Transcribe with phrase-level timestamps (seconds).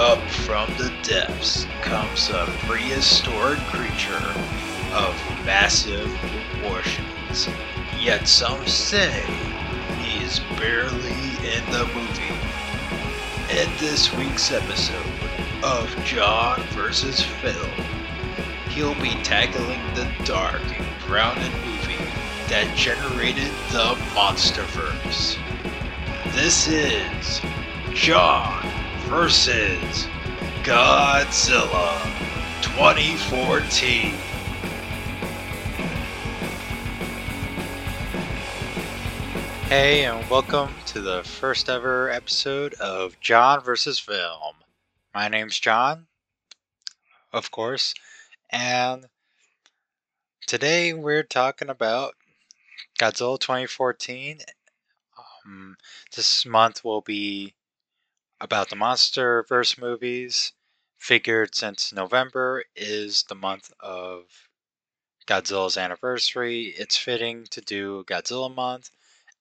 [0.00, 4.34] Up from the depths comes a prehistoric creature
[4.94, 7.46] of massive proportions.
[8.00, 9.10] Yet some say
[9.98, 11.12] he is barely
[11.44, 12.34] in the movie.
[13.50, 15.04] In this week's episode
[15.62, 17.22] of John vs.
[17.22, 17.70] Film,
[18.70, 22.10] he'll be tackling the dark and grounded movie
[22.48, 25.36] that generated the Monsterverse.
[26.32, 27.42] This is
[27.92, 28.59] John
[29.10, 30.06] versus
[30.62, 32.00] Godzilla
[32.62, 34.14] 2014.
[39.68, 43.98] Hey, and welcome to the first ever episode of John vs.
[43.98, 44.54] Film.
[45.12, 46.06] My name's John,
[47.32, 47.94] of course,
[48.48, 49.06] and
[50.46, 52.14] today we're talking about
[52.96, 54.38] Godzilla 2014.
[55.44, 55.76] Um,
[56.14, 57.54] this month will be
[58.40, 60.52] about the MonsterVerse movies.
[60.98, 64.24] Figured since November is the month of
[65.26, 68.90] Godzilla's anniversary, it's fitting to do Godzilla month,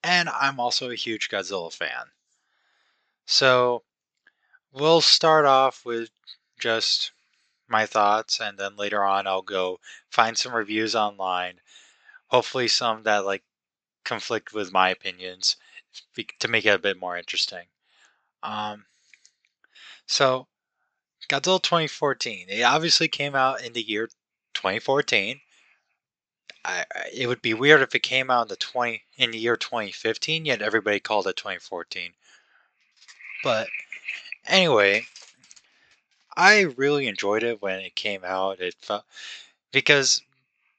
[0.03, 2.11] and I'm also a huge Godzilla fan.
[3.25, 3.83] So,
[4.72, 6.11] we'll start off with
[6.59, 7.11] just
[7.67, 11.59] my thoughts, and then later on, I'll go find some reviews online.
[12.27, 13.44] Hopefully, some that like
[14.03, 15.58] conflict with my opinions
[16.39, 17.66] to make it a bit more interesting.
[18.44, 18.86] Um,
[20.10, 20.48] so,
[21.30, 22.48] Godzilla 2014.
[22.50, 24.08] It obviously came out in the year
[24.56, 25.40] 2014.
[26.66, 29.56] I, it would be weird if it came out in the 20 in the year
[29.56, 32.14] 2015, yet everybody called it 2014.
[33.44, 33.68] But
[34.48, 35.06] anyway,
[36.36, 38.60] I really enjoyed it when it came out.
[38.60, 39.06] It felt
[39.72, 40.23] because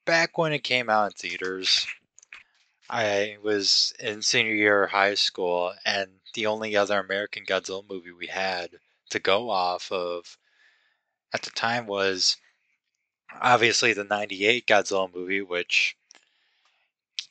[0.05, 1.87] back when it came out in theaters,
[2.91, 8.11] I was in senior year of high school, and the only other American Godzilla movie
[8.11, 10.39] we had to go off of
[11.33, 12.37] at the time was
[13.41, 15.97] obviously the 98 Godzilla movie, which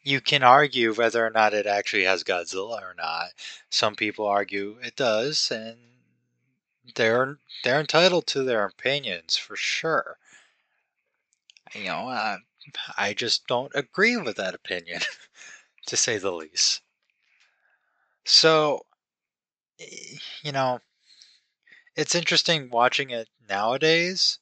[0.04, 3.30] you can argue whether or not it actually has Godzilla or not.
[3.70, 5.78] Some people argue it does, and
[6.96, 10.18] they're they're entitled to their opinions for sure.
[11.74, 12.38] You know,
[12.98, 15.02] I just don't agree with that opinion,
[15.88, 16.82] to say the least.
[18.26, 18.86] So,
[20.44, 20.80] you know,
[22.00, 24.40] it's interesting watching it nowadays.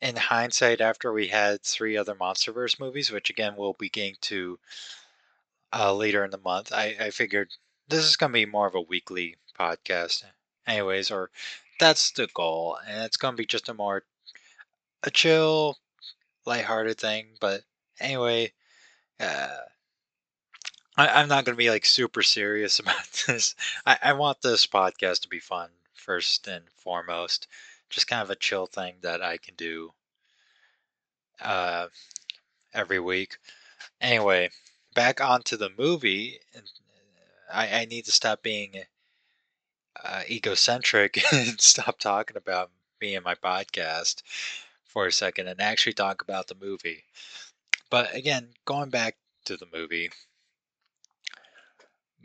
[0.00, 4.60] In hindsight, after we had three other MonsterVerse movies, which again we'll be getting to
[5.72, 7.50] uh, later in the month, I, I figured
[7.88, 10.22] this is going to be more of a weekly podcast,
[10.64, 11.30] anyways, or
[11.80, 14.04] that's the goal, and it's going to be just a more
[15.02, 15.78] a chill,
[16.46, 17.30] lighthearted thing.
[17.40, 17.62] But
[17.98, 18.52] anyway,
[19.18, 19.56] uh,
[20.96, 23.56] I, am not going to be like super serious about this.
[23.84, 25.70] I, I want this podcast to be fun
[26.02, 27.46] first and foremost.
[27.90, 29.92] Just kind of a chill thing that I can do
[31.40, 31.88] uh,
[32.74, 33.36] every week.
[34.00, 34.50] Anyway,
[34.94, 36.38] back onto the movie.
[37.52, 38.74] I, I need to stop being
[40.02, 42.70] uh, egocentric and stop talking about
[43.00, 44.22] me and my podcast
[44.84, 47.04] for a second and actually talk about the movie.
[47.90, 50.10] But again, going back to the movie,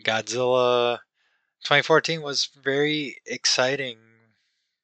[0.04, 1.00] Godzilla
[1.68, 3.98] 2014 was very exciting,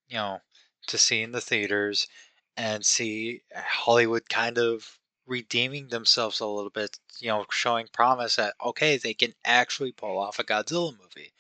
[0.09, 0.39] you know,
[0.85, 2.09] to see in the theaters
[2.57, 8.55] and see Hollywood kind of redeeming themselves a little bit, you know, showing promise that,
[8.61, 11.31] okay, they can actually pull off a Godzilla movie.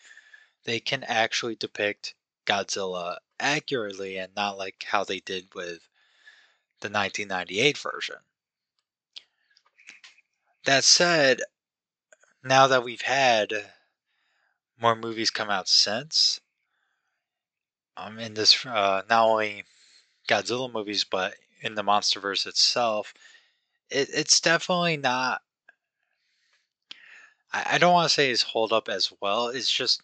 [0.63, 2.15] They can actually depict
[2.45, 5.89] Godzilla accurately and not like how they did with
[6.79, 8.15] the 1998 version.
[10.63, 11.41] That said,
[12.45, 13.73] now that we've had
[14.81, 16.39] more movies come out since.
[17.95, 19.63] Um, in this, uh, not only
[20.27, 23.13] Godzilla movies, but in the MonsterVerse itself,
[23.89, 25.41] it, it's definitely not.
[27.51, 29.47] I, I don't want to say it's hold up as well.
[29.47, 30.01] It's just,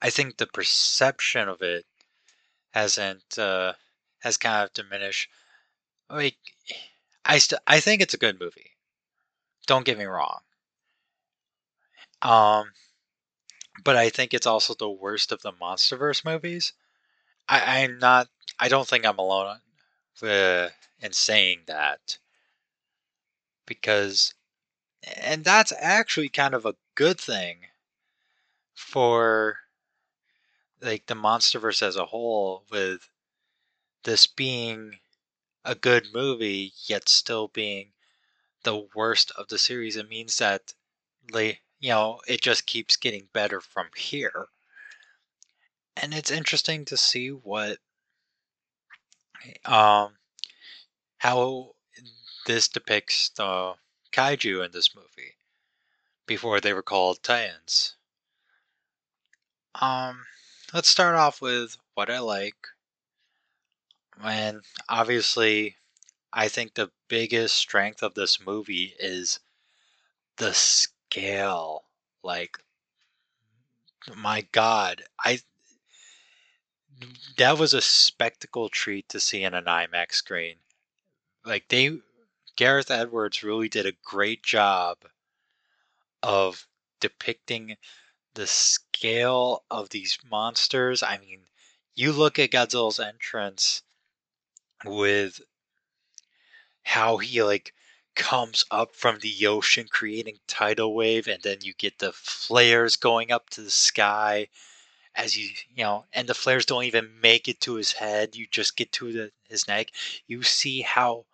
[0.00, 1.84] I think the perception of it
[2.70, 3.72] hasn't uh,
[4.20, 5.28] has kind of diminished.
[6.08, 6.36] Like,
[7.24, 8.70] I st- I think it's a good movie.
[9.66, 10.40] Don't get me wrong.
[12.22, 12.70] Um,
[13.84, 16.72] but I think it's also the worst of the MonsterVerse movies.
[17.48, 18.28] I, I'm not.
[18.58, 19.60] I don't think I'm alone
[20.22, 20.68] uh,
[21.00, 22.18] in saying that
[23.66, 24.34] because,
[25.16, 27.58] and that's actually kind of a good thing
[28.74, 29.58] for
[30.80, 33.08] like the MonsterVerse as a whole, with
[34.04, 34.98] this being
[35.64, 37.92] a good movie yet still being
[38.62, 39.96] the worst of the series.
[39.96, 40.74] It means that
[41.30, 44.48] like you know, it just keeps getting better from here.
[45.96, 47.78] and it's interesting to see what
[49.64, 50.16] um
[51.18, 51.74] how
[52.46, 53.74] this depicts the
[54.12, 55.36] kaiju in this movie
[56.26, 57.96] before they were called Titans.
[59.74, 60.26] Um,
[60.74, 62.56] let's start off with what I like.
[64.22, 65.76] And obviously,
[66.32, 69.40] I think the biggest strength of this movie is
[70.36, 70.52] the
[71.10, 71.84] scale.
[72.22, 72.58] Like,
[74.16, 75.40] my God, I
[77.36, 80.56] that was a spectacle treat to see in an IMAX screen.
[81.44, 81.98] Like they,
[82.56, 84.98] Gareth Edwards really did a great job
[86.22, 86.66] of
[87.00, 87.76] depicting
[88.34, 91.02] the scale of these monsters.
[91.02, 91.40] I mean,
[91.94, 93.82] you look at Godzilla's entrance
[94.84, 95.40] with
[96.82, 97.72] how he like
[98.18, 103.30] comes up from the ocean creating tidal wave and then you get the flares going
[103.30, 104.48] up to the sky.
[105.14, 108.46] As you you know and the flares don't even make it to his head you
[108.50, 109.92] just get to the, his neck.
[110.26, 111.26] You see how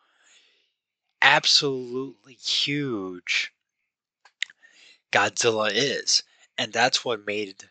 [1.21, 3.53] absolutely huge
[5.11, 6.23] Godzilla is
[6.59, 7.71] and that's what made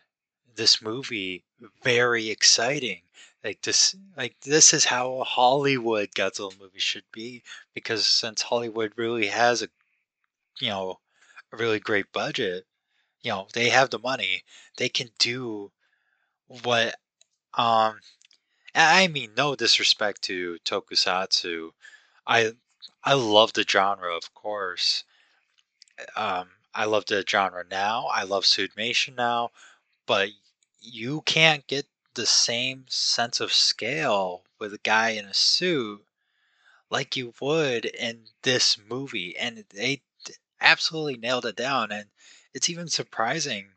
[0.56, 1.44] this movie
[1.82, 3.03] very exciting
[3.44, 7.42] like this like this is how a Hollywood Godzilla movie should be
[7.74, 9.68] because since Hollywood really has a
[10.58, 11.00] you know
[11.52, 12.66] a really great budget
[13.22, 14.42] you know they have the money
[14.78, 15.70] they can do
[16.46, 16.96] what
[17.54, 18.00] um
[18.74, 21.70] I mean no disrespect to tokusatsu
[22.26, 22.52] I
[23.04, 25.04] I love the genre of course
[26.16, 29.50] um I love the genre now I love Suitmation now
[30.06, 30.30] but
[30.80, 36.04] you can't get the same sense of scale with a guy in a suit
[36.90, 40.02] like you would in this movie and they
[40.60, 42.08] absolutely nailed it down and
[42.52, 43.70] it's even surprising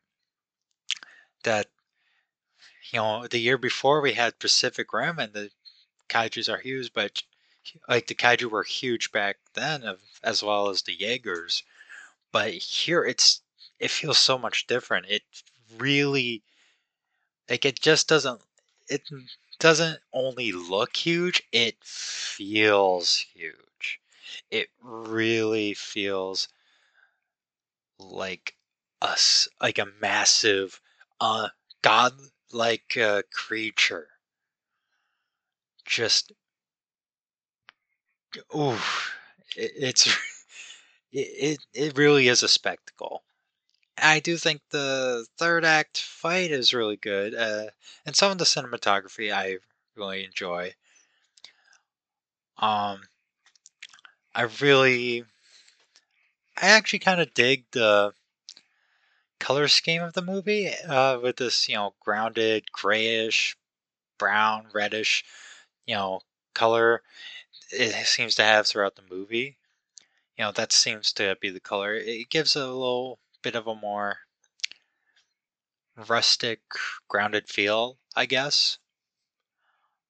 [1.44, 1.68] that
[2.92, 5.52] you know the year before we had Pacific Rim and the
[6.10, 7.24] kaijus are huge but
[7.90, 11.64] like the kaiju were huge back then of, as well as the Jaegers
[12.32, 13.42] but here it's
[13.80, 15.06] it feels so much different.
[15.08, 15.24] It
[15.78, 16.44] really
[17.50, 18.42] like it just doesn't
[18.90, 19.04] it
[19.60, 24.00] doesn't only look huge, it feels huge.
[24.52, 26.48] It really feels
[28.00, 28.56] like
[29.02, 30.82] us like a massive
[31.20, 31.50] uh
[31.84, 34.10] god-like uh, creature.
[35.86, 36.32] Just
[38.56, 38.78] ooh,
[39.56, 40.08] it, it's
[41.12, 43.24] it, it really is a spectacle.
[43.98, 47.68] I do think the third act fight is really good, uh,
[48.06, 49.58] and some of the cinematography I
[49.96, 50.74] really enjoy.
[52.58, 53.02] Um,
[54.36, 55.24] I really,
[56.62, 58.14] I actually kind of dig the
[59.40, 63.58] color scheme of the movie uh, with this, you know, grounded grayish,
[64.18, 65.24] brown, reddish,
[65.86, 66.22] you know,
[66.54, 67.02] color
[67.72, 69.58] it seems to have throughout the movie.
[70.38, 71.96] You know, that seems to be the color.
[71.96, 74.18] It gives a little bit of a more
[76.10, 76.60] rustic,
[77.08, 78.78] grounded feel, I guess.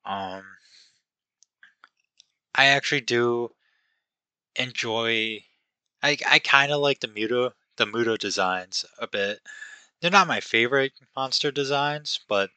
[0.03, 0.43] Um,
[2.55, 3.53] I actually do
[4.55, 5.43] enjoy.
[6.01, 9.39] I I kind of like the Muto the Muto designs a bit.
[10.01, 12.49] They're not my favorite monster designs, but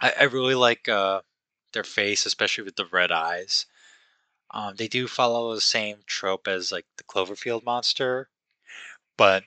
[0.00, 1.20] I, I really like uh,
[1.72, 3.66] their face, especially with the red eyes.
[4.50, 8.28] Um, they do follow the same trope as like the Cloverfield monster,
[9.16, 9.44] but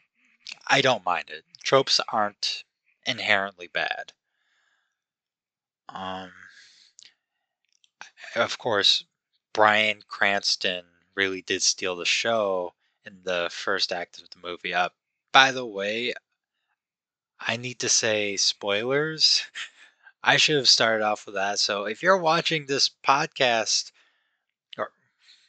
[0.70, 1.46] I don't mind it.
[1.64, 2.64] Tropes aren't
[3.06, 4.14] inherently bad.
[5.90, 6.32] Um,
[8.36, 9.06] of course,
[9.54, 10.84] Bryan Cranston
[11.16, 12.74] really did steal the show
[13.06, 14.74] in the first act of the movie.
[14.74, 14.90] Uh,
[15.32, 16.14] by the way,
[17.40, 19.44] I need to say spoilers.
[20.24, 21.60] I should have started off with that.
[21.60, 23.92] So if you're watching this podcast,
[24.78, 24.92] or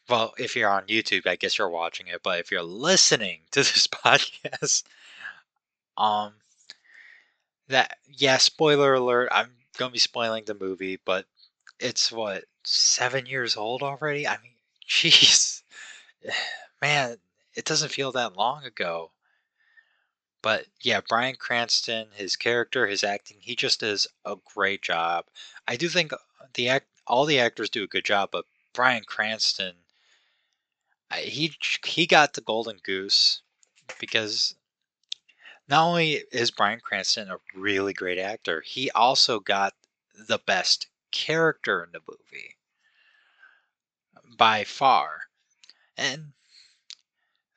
[0.09, 2.23] well, if you're on YouTube, I guess you're watching it.
[2.23, 4.85] But if you're listening to this podcast,
[5.99, 6.33] um,
[7.69, 9.29] that yeah, spoiler alert.
[9.33, 11.27] I'm gonna be spoiling the movie, but
[11.79, 14.27] it's what seven years old already.
[14.27, 14.53] I mean,
[14.89, 15.63] jeez,
[16.81, 17.19] man,
[17.55, 19.11] it doesn't feel that long ago.
[20.41, 25.27] But yeah, Bryan Cranston, his character, his acting, he just does a great job.
[25.67, 26.13] I do think
[26.55, 29.75] the act, all the actors do a good job, but Bryan Cranston,
[31.17, 31.53] he
[31.85, 33.43] he got the golden goose
[33.99, 34.55] because
[35.69, 39.75] not only is Bryan Cranston a really great actor, he also got
[40.15, 42.57] the best character in the movie
[44.37, 45.29] by far.
[45.97, 46.33] And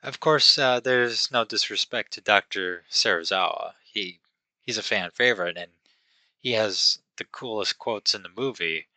[0.02, 2.84] of course, uh, there's no disrespect to Dr.
[2.90, 3.74] Serizawa.
[3.84, 4.20] He
[4.60, 5.72] he's a fan favorite, and
[6.38, 8.88] he has the coolest quotes in the movie.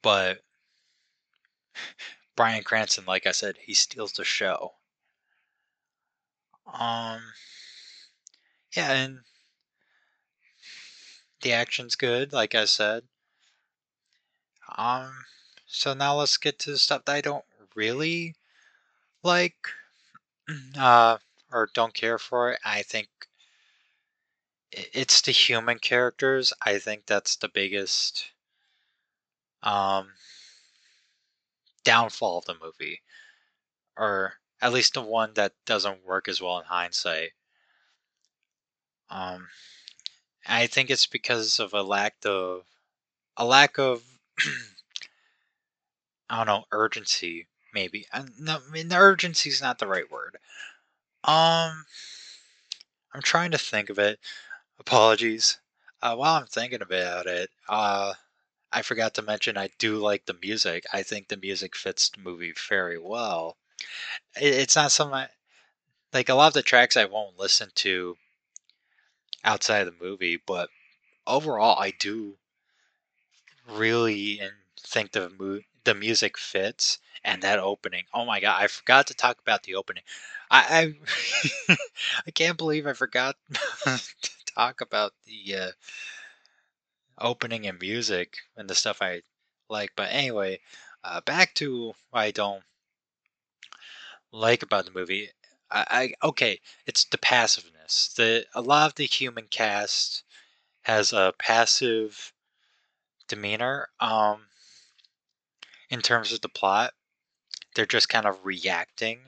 [0.00, 0.42] But
[2.36, 4.74] Bryan Cranston, like I said, he steals the show.
[6.66, 7.22] Um,
[8.76, 9.20] yeah, and
[11.42, 13.04] the action's good, like I said.
[14.76, 15.24] Um,
[15.66, 18.34] so now let's get to the stuff that I don't really
[19.22, 19.56] like,
[20.78, 21.18] uh,
[21.52, 22.58] or don't care for.
[22.64, 23.08] I think
[24.72, 26.52] it's the human characters.
[26.62, 28.32] I think that's the biggest
[29.62, 30.12] um,
[31.84, 33.02] downfall of the movie,
[33.96, 37.32] or at least the one that doesn't work as well in hindsight.
[39.10, 39.48] Um,
[40.46, 42.62] I think it's because of a lack of
[43.36, 44.02] a lack of
[46.30, 47.48] I don't know urgency.
[47.74, 50.38] Maybe uh, no, I mean, urgency is not the right word.
[51.24, 51.86] Um,
[53.12, 54.20] I'm trying to think of it.
[54.78, 55.58] Apologies.
[56.00, 58.14] Uh, while I'm thinking about it, uh,
[58.72, 60.84] I forgot to mention I do like the music.
[60.92, 63.56] I think the music fits the movie very well.
[64.36, 65.26] It, it's not something
[66.12, 68.16] like a lot of the tracks I won't listen to
[69.44, 70.70] outside of the movie, but
[71.26, 72.36] overall, I do
[73.68, 74.40] really
[74.80, 78.04] think the mu- the music fits and that opening.
[78.14, 80.02] Oh my god, I forgot to talk about the opening.
[80.50, 80.94] I
[81.68, 81.76] I,
[82.26, 83.36] I can't believe I forgot
[83.84, 84.00] to
[84.54, 85.70] talk about the uh,
[87.18, 89.22] opening and music and the stuff I
[89.68, 89.92] like.
[89.96, 90.60] But anyway,
[91.04, 92.62] uh, back to I don't
[94.32, 95.30] like about the movie.
[95.70, 98.12] I, I okay, it's the passiveness.
[98.16, 100.24] The a lot of the human cast
[100.82, 102.32] has a passive
[103.28, 103.88] demeanor.
[104.00, 104.46] Um,
[105.90, 106.94] in terms of the plot,
[107.74, 109.20] they're just kind of reacting.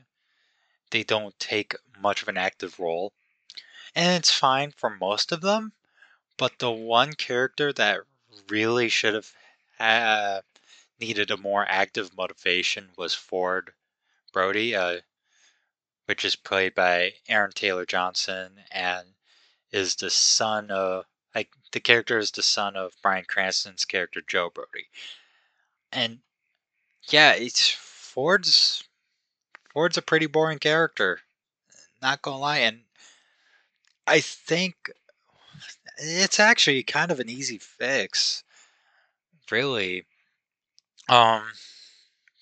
[0.90, 3.12] They don't take much of an active role,
[3.94, 5.72] and it's fine for most of them.
[6.36, 8.00] But the one character that
[8.48, 9.32] really should have
[9.78, 10.40] uh,
[11.00, 13.72] needed a more active motivation was Ford
[14.34, 14.98] Brody, uh,
[16.06, 19.06] which is played by Aaron Taylor Johnson and
[19.70, 24.50] is the son of like the character is the son of Bryan Cranston's character Joe
[24.52, 24.88] Brody.
[25.92, 26.18] And
[27.08, 28.84] yeah, it's Ford's
[29.72, 31.20] Ford's a pretty boring character.
[32.02, 32.80] Not gonna lie, and
[34.06, 34.90] I think
[35.96, 38.42] it's actually kind of an easy fix.
[39.50, 40.06] Really.
[41.08, 41.44] Um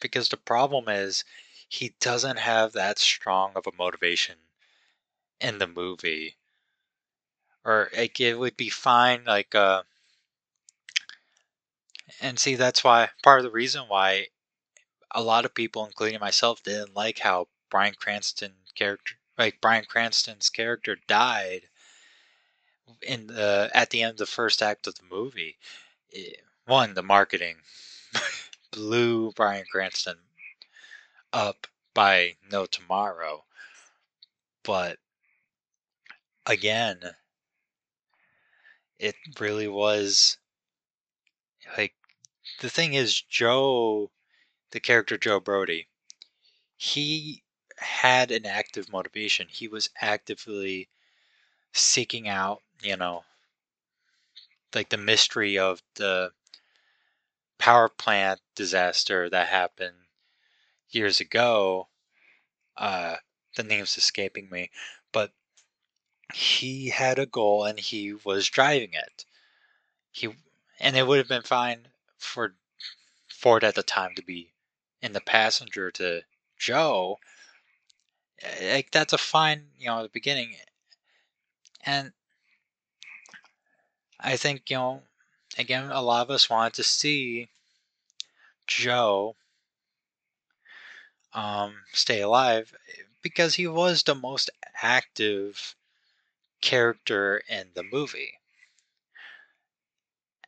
[0.01, 1.25] because the problem is
[1.73, 4.37] he doesn't have that strong of a motivation
[5.41, 6.37] in the movie.
[7.65, 9.85] Or like it would be fine like uh
[12.21, 14.27] and see that's why part of the reason why
[15.13, 20.51] a lot of people including myself didn't like how Bryan Cranston character like Bryan Cranston's
[20.51, 21.71] character died
[23.01, 25.57] in the at the end of the first act of the movie.
[26.11, 27.57] It, one, the marketing
[28.73, 30.19] blew Bryan Cranston
[31.33, 33.45] up by no tomorrow.
[34.63, 34.99] But
[36.47, 37.01] again,
[38.99, 40.39] it really was
[41.77, 41.95] like
[42.61, 44.11] the thing is Joe
[44.71, 45.89] the character Joe Brody
[46.77, 47.45] he
[47.79, 49.47] had an active motivation.
[49.49, 50.89] He was actively
[51.73, 53.25] seeking out, you know,
[54.75, 56.33] like the mystery of the
[57.59, 60.02] power plant disaster that happened
[60.95, 61.89] years ago.
[62.77, 63.17] Uh,
[63.57, 64.71] the name's escaping me,
[65.13, 65.33] but
[66.33, 69.25] he had a goal and he was driving it.
[70.11, 70.35] He
[70.81, 72.55] and it would have been fine for
[73.29, 74.53] Ford at the time to be
[75.01, 76.23] in the passenger to
[76.59, 77.19] Joe.
[78.61, 80.57] Like that's a fine, you know, the beginning.
[81.85, 82.13] And
[84.19, 85.03] I think, you know,
[85.59, 87.49] again, a lot of us wanted to see
[88.67, 89.37] Joe
[91.35, 92.75] um, stay alive
[93.23, 94.51] because he was the most
[94.83, 95.75] active
[96.61, 98.39] character in the movie.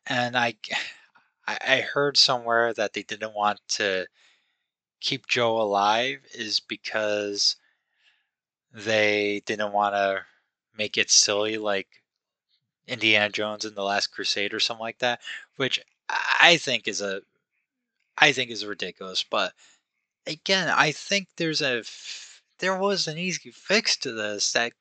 [0.07, 0.57] And I,
[1.47, 4.07] I heard somewhere that they didn't want to
[5.01, 7.57] keep Joe alive is because
[8.73, 10.25] they didn't want to
[10.77, 12.03] make it silly like
[12.87, 15.21] Indiana Jones and the Last Crusade or something like that,
[15.57, 17.23] which I think is a
[18.17, 19.23] I think is ridiculous.
[19.25, 19.53] But
[20.27, 21.85] again, I think there's a
[22.59, 24.73] there was an easy fix to this that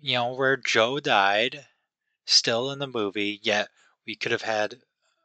[0.00, 1.66] you know where Joe died,
[2.24, 3.68] still in the movie, yet
[4.06, 4.82] we could have had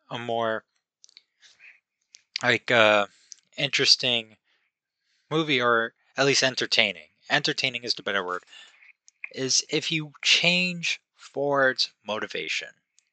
[0.10, 0.66] a more
[2.44, 3.08] like uh
[3.58, 4.38] interesting
[5.32, 7.10] movie or at least entertaining.
[7.30, 8.44] Entertaining is the better word.
[9.34, 12.70] Is if you change Ford's motivation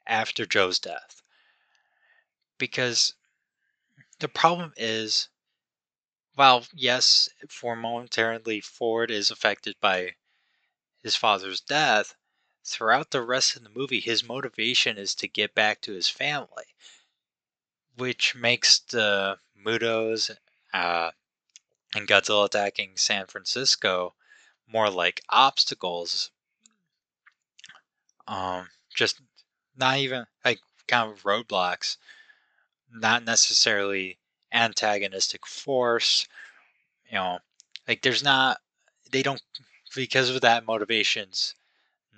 [0.07, 1.23] after Joe's death.
[2.59, 3.15] Because
[4.21, 5.29] the problem is,
[6.35, 10.17] while yes, for momentarily Ford is affected by
[11.03, 12.15] his father's death,
[12.65, 16.75] throughout the rest of the movie, his motivation is to get back to his family,
[17.97, 20.31] which makes the Mutos
[20.73, 21.11] uh,
[21.95, 24.15] and Godzilla attacking San Francisco
[24.67, 26.31] more like obstacles.
[28.27, 29.21] Um, just
[29.77, 31.97] not even like kind of roadblocks,
[32.91, 34.19] not necessarily
[34.53, 36.27] antagonistic force.
[37.09, 37.39] You know,
[37.89, 38.59] like there's not,
[39.11, 39.43] they don't,
[39.95, 41.55] because of that motivation's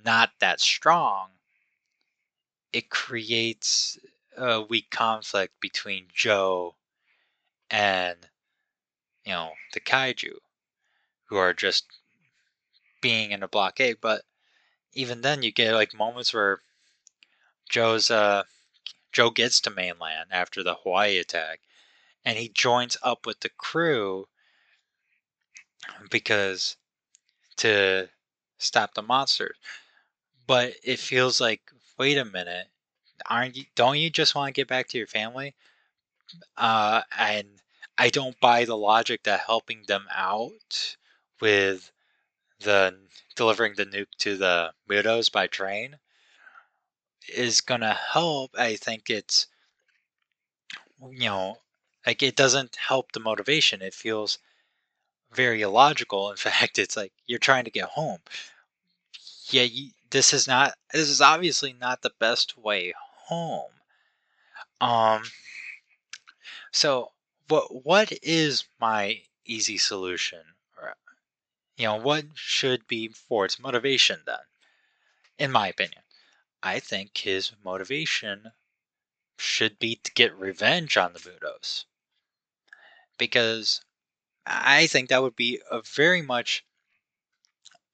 [0.04, 1.28] not that strong,
[2.72, 3.98] it creates
[4.36, 6.74] a weak conflict between Joe
[7.70, 8.16] and,
[9.24, 10.34] you know, the kaiju,
[11.26, 11.86] who are just
[13.00, 13.96] being in a blockade.
[14.00, 14.22] But
[14.92, 16.60] even then, you get like moments where
[17.68, 18.44] Joe's uh
[19.12, 21.60] Joe gets to mainland after the Hawaii attack,
[22.24, 24.26] and he joins up with the crew
[26.10, 26.76] because
[27.56, 28.08] to
[28.58, 29.56] stop the monsters.
[30.46, 32.68] But it feels like, wait a minute,
[33.28, 33.64] aren't you?
[33.74, 35.54] Don't you just want to get back to your family?
[36.56, 37.48] Uh, and
[37.98, 40.96] I don't buy the logic that helping them out
[41.40, 41.92] with
[42.60, 42.98] the
[43.36, 45.98] delivering the nuke to the Mutos by train
[47.28, 48.52] is gonna help.
[48.58, 49.46] I think it's
[51.10, 51.58] you know
[52.06, 53.82] like it doesn't help the motivation.
[53.82, 54.38] It feels
[55.32, 56.30] very illogical.
[56.30, 58.20] In fact, it's like you're trying to get home.
[59.48, 60.74] Yeah, you, this is not.
[60.92, 62.94] This is obviously not the best way
[63.26, 63.72] home.
[64.80, 65.22] Um.
[66.72, 67.12] So
[67.48, 70.40] what what is my easy solution?
[71.76, 74.46] You know, what should be Ford's motivation then?
[75.38, 76.02] In my opinion,
[76.62, 78.52] I think his motivation
[79.38, 81.86] should be to get revenge on the Mutos.
[83.18, 83.80] Because
[84.46, 86.64] I think that would be a very much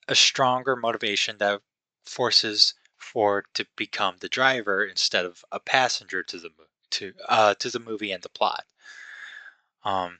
[0.08, 1.60] a stronger motivation that
[2.04, 6.50] forces Ford to become the driver instead of a passenger to the
[6.90, 8.64] to uh, to the movie and the plot.
[9.84, 10.18] Um,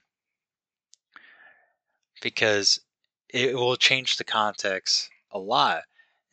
[2.22, 2.80] because
[3.28, 5.82] it will change the context a lot.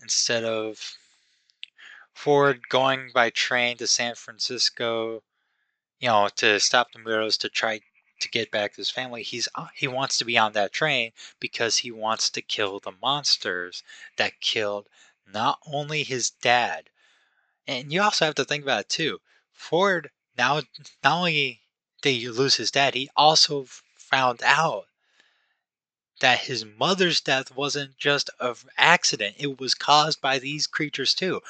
[0.01, 0.97] Instead of
[2.13, 5.23] Ford going by train to San Francisco,
[5.99, 7.82] you know, to stop the Mutos to try
[8.19, 11.12] to get back to his family, he's uh, he wants to be on that train
[11.39, 13.84] because he wants to kill the monsters
[14.17, 14.88] that killed
[15.25, 16.89] not only his dad,
[17.67, 19.19] and you also have to think about it too.
[19.51, 20.62] Ford now
[21.03, 21.62] not only
[22.01, 24.88] did he lose his dad, he also found out
[26.19, 31.41] that his mother's death wasn't just an accident; it was caused by these creatures too.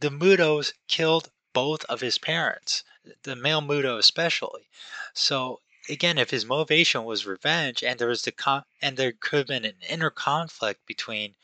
[0.00, 2.84] The Mutos killed both of his parents,
[3.22, 4.68] the male Muto especially.
[5.14, 9.38] So again, if his motivation was revenge, and there was the con- and there could
[9.38, 11.34] have been an inner conflict between,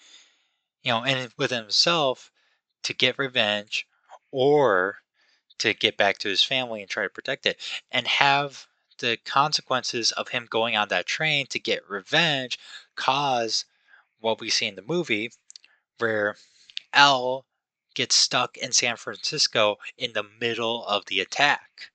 [0.83, 2.31] you know, and within himself
[2.83, 3.87] to get revenge,
[4.31, 4.98] or
[5.59, 8.66] to get back to his family and try to protect it, and have
[8.98, 12.59] the consequences of him going on that train to get revenge
[12.96, 13.64] cause
[14.20, 15.31] what we see in the movie,
[15.98, 16.37] where
[16.92, 17.44] Elle
[17.94, 21.90] gets stuck in San Francisco in the middle of the attack.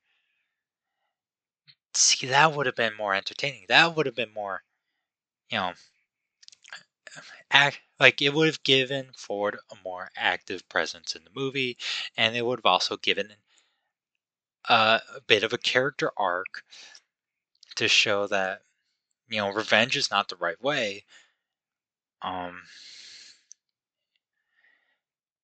[1.93, 3.65] See, that would have been more entertaining.
[3.67, 4.63] That would have been more,
[5.49, 5.73] you know,
[7.51, 11.77] act like it would have given Ford a more active presence in the movie,
[12.15, 13.33] and it would have also given
[14.69, 16.63] a, a bit of a character arc
[17.75, 18.63] to show that
[19.29, 21.05] you know revenge is not the right way.
[22.21, 22.63] Um,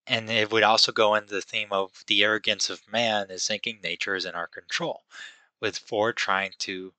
[0.08, 3.80] and it would also go into the theme of the arrogance of man is thinking
[3.82, 5.04] nature is in our control,
[5.60, 6.94] with Ford trying to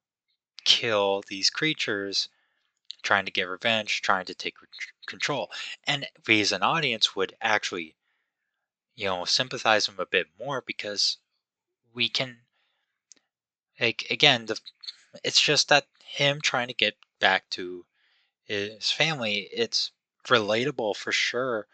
[0.65, 2.29] kill these creatures,
[3.03, 4.57] trying to get revenge, trying to take
[5.07, 5.51] control.
[5.87, 7.95] And we as an audience would actually,
[8.97, 11.19] you know, sympathize him a bit more because
[11.93, 12.39] we can,
[13.79, 14.59] like, again, the
[15.23, 17.85] it's just that him trying to get back to
[18.45, 19.93] his family, it's
[20.27, 21.67] relatable for sure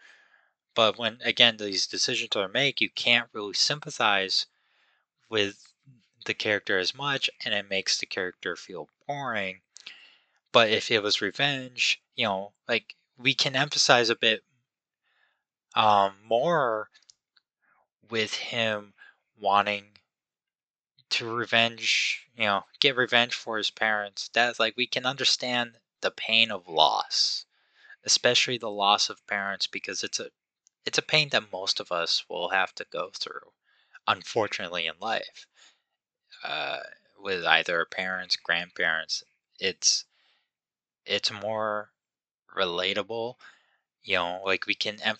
[0.73, 4.45] but when again these decisions are made, you can't really sympathize
[5.29, 5.73] with
[6.25, 9.61] the character as much, and it makes the character feel boring.
[10.51, 14.43] But if it was revenge, you know, like we can emphasize a bit
[15.75, 16.89] um, more
[18.09, 18.93] with him
[19.39, 19.97] wanting
[21.09, 26.11] to revenge, you know, get revenge for his parents' That's Like we can understand the
[26.11, 27.45] pain of loss,
[28.03, 30.31] especially the loss of parents, because it's a
[30.85, 33.53] it's a pain that most of us will have to go through,
[34.07, 35.47] unfortunately, in life.
[36.43, 36.81] Uh,
[37.19, 39.23] with either parents, grandparents,
[39.59, 40.05] it's
[41.05, 41.91] it's more
[42.55, 43.35] relatable.
[44.03, 45.19] You know, like we can em-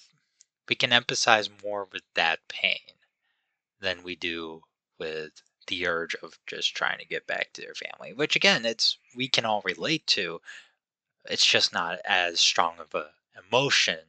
[0.70, 2.80] we can empathize more with that pain
[3.80, 4.64] than we do
[4.98, 8.14] with the urge of just trying to get back to their family.
[8.14, 10.42] Which again, it's we can all relate to.
[11.26, 14.00] It's just not as strong of a emotion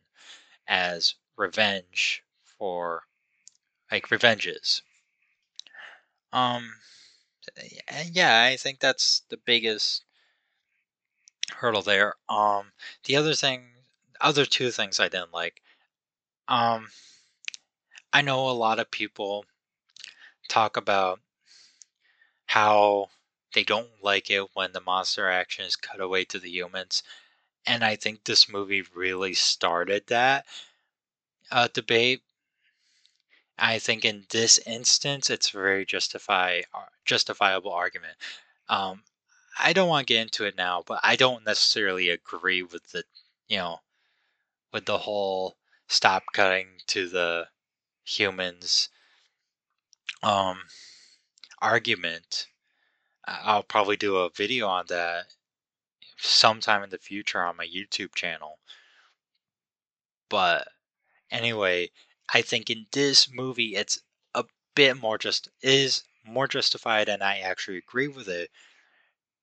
[0.69, 3.05] as revenge for
[3.91, 4.83] like revenges.
[6.33, 6.75] Um
[8.11, 10.05] yeah, I think that's the biggest
[11.51, 12.15] hurdle there.
[12.29, 12.73] Um
[13.05, 13.65] the other thing
[14.21, 15.63] other two things I didn't like.
[16.49, 16.89] Um
[18.13, 19.47] I know a lot of people
[20.49, 21.21] talk about
[22.47, 23.09] how
[23.55, 27.03] they don't like it when the monster action is cut away to the humans.
[27.67, 30.47] And I think this movie really started that
[31.53, 32.23] uh, debate.
[33.59, 38.17] I think in this instance, it's a very justify uh, justifiable argument.
[38.69, 39.03] Um,
[39.59, 43.05] I don't want to get into it now, but I don't necessarily agree with the,
[43.49, 43.81] you know,
[44.73, 45.57] with the whole
[45.89, 47.49] stop cutting to the
[48.05, 48.89] humans
[50.23, 50.59] um
[51.61, 52.47] argument.
[53.25, 55.27] I'll probably do a video on that
[56.17, 58.59] sometime in the future on my YouTube channel.
[60.29, 60.67] But
[61.33, 61.91] anyway,
[62.33, 64.01] I think in this movie it's
[64.35, 68.51] a bit more just is more justified and I actually agree with it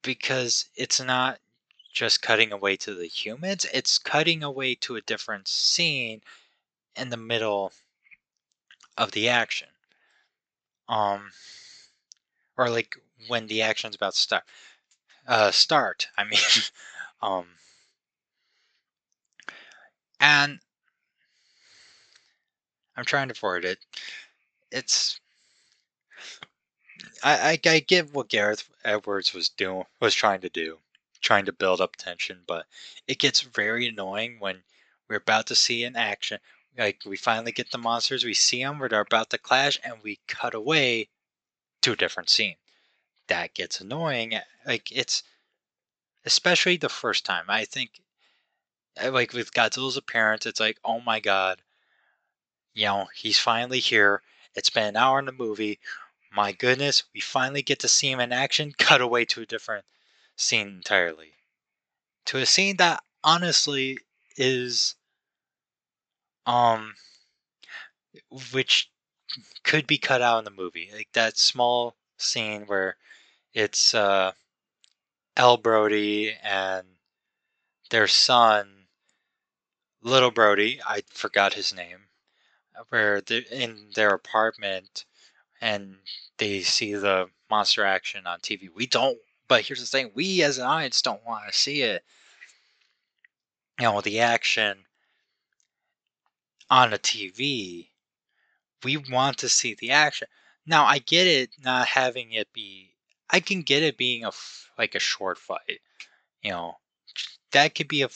[0.02, 1.40] because it's not
[1.92, 6.22] just cutting away to the humans, it's cutting away to a different scene
[6.96, 7.74] in the middle
[8.98, 9.70] of the action.
[10.88, 11.32] Um
[12.58, 12.96] or like
[13.28, 14.44] when the action's about to start.
[15.28, 16.40] Uh start, I mean
[17.22, 17.48] um
[20.20, 20.60] and
[23.00, 23.80] I'm trying to forward it.
[24.74, 25.22] It's
[27.24, 30.80] I, I I get what Gareth Edwards was doing was trying to do,
[31.22, 32.66] trying to build up tension, but
[33.08, 34.64] it gets very annoying when
[35.08, 36.40] we're about to see an action.
[36.78, 40.20] Like we finally get the monsters, we see them, they're about to clash, and we
[40.28, 41.08] cut away
[41.84, 42.56] to a different scene.
[43.28, 44.34] That gets annoying.
[44.34, 45.24] Eh, like it's
[46.26, 47.46] especially the first time.
[47.48, 48.02] I think
[48.98, 51.62] eh, like with Godzilla's appearance, it's like, oh my god,
[52.80, 54.22] you know, he's finally here.
[54.56, 55.80] It's been an hour in the movie.
[56.32, 58.74] My goodness, we finally get to see him in action.
[58.78, 59.84] Cut away to a different
[60.38, 61.34] scene entirely.
[62.28, 63.98] To a scene that honestly
[64.38, 64.96] is
[66.46, 66.94] um
[68.54, 68.90] which
[69.64, 70.90] could be cut out in the movie.
[70.94, 72.96] Like that small scene where
[73.54, 74.32] it's uh
[75.36, 76.88] Elle Brody and
[77.90, 78.88] their son
[80.02, 82.09] little Brody, I forgot his name,
[82.90, 85.06] where they're in their apartment
[85.62, 85.98] and
[86.38, 88.70] they see the monster action on TV.
[88.74, 92.04] We don't, but here's the thing: we as an audience don't want to see it.
[93.80, 94.86] You know, the action
[96.70, 97.90] on a TV.
[98.84, 100.28] We want to see the action.
[100.66, 102.94] Now, I get it not having it be.
[103.30, 104.32] I can get it being a
[104.78, 105.82] like a short fight.
[106.42, 106.78] You know,
[107.52, 108.10] that could be a.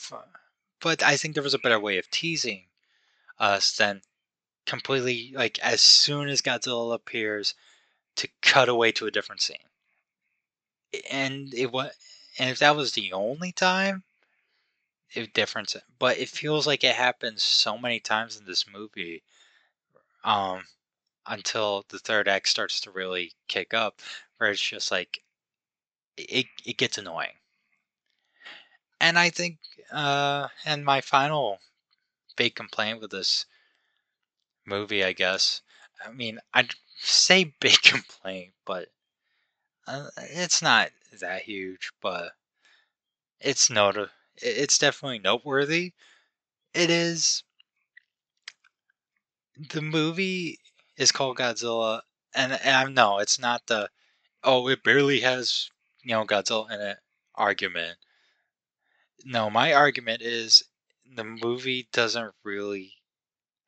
[0.80, 2.66] But I think there was a better way of teasing
[3.38, 4.02] us than
[4.66, 7.54] completely like as soon as Godzilla appears
[8.16, 9.68] to cut away to a different scene.
[11.10, 11.92] And it was
[12.38, 14.04] and if that was the only time
[15.14, 19.22] it difference but it feels like it happens so many times in this movie
[20.24, 20.66] um
[21.26, 24.00] until the third act starts to really kick up
[24.38, 25.22] where it's just like
[26.16, 27.34] it it gets annoying.
[29.00, 29.58] And I think
[29.92, 31.60] uh and my final
[32.36, 33.46] big complaint with this
[34.66, 35.62] movie, I guess.
[36.04, 38.88] I mean, I'd say big complaint, but
[39.86, 42.32] uh, it's not that huge, but
[43.40, 43.96] it's not
[44.36, 45.92] it's definitely noteworthy.
[46.72, 47.44] It is
[49.56, 50.58] the movie
[50.96, 52.02] is called Godzilla,
[52.34, 53.90] and, and know it's not the
[54.42, 55.70] oh it barely has
[56.02, 56.98] you know Godzilla in it
[57.34, 57.98] argument.
[59.24, 60.64] No, my argument is
[61.14, 62.94] the movie doesn't really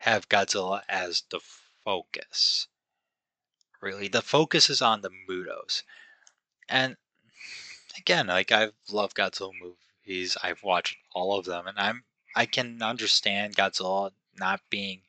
[0.07, 1.41] have Godzilla as the
[1.85, 2.69] focus.
[3.83, 5.83] Really, the focus is on the MUTOs,
[6.69, 6.97] and
[7.99, 10.37] again, like I've loved Godzilla movies.
[10.43, 12.05] I've watched all of them, and I'm
[12.37, 15.03] I can understand Godzilla not being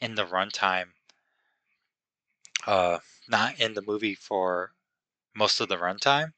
[0.00, 0.88] in the runtime,
[2.66, 4.72] uh, not in the movie for
[5.34, 6.32] most of the runtime,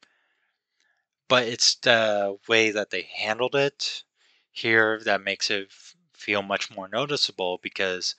[1.27, 4.05] but it's the way that they handled it
[4.51, 5.73] here that makes it
[6.19, 8.15] feel much more noticeable because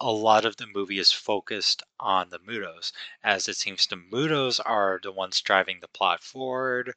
[0.00, 4.60] a lot of the movie is focused on the Mutos, as it seems the Mutos
[4.64, 6.94] are the ones driving the plot forward.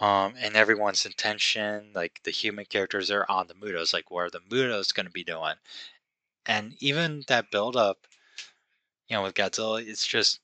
[0.00, 4.30] Um, and everyone's intention, like the human characters are on the Mutos, like what are
[4.30, 5.54] the Mutos going to be doing?
[6.46, 8.06] And even that build up,
[9.08, 10.40] you know, with Godzilla, it's just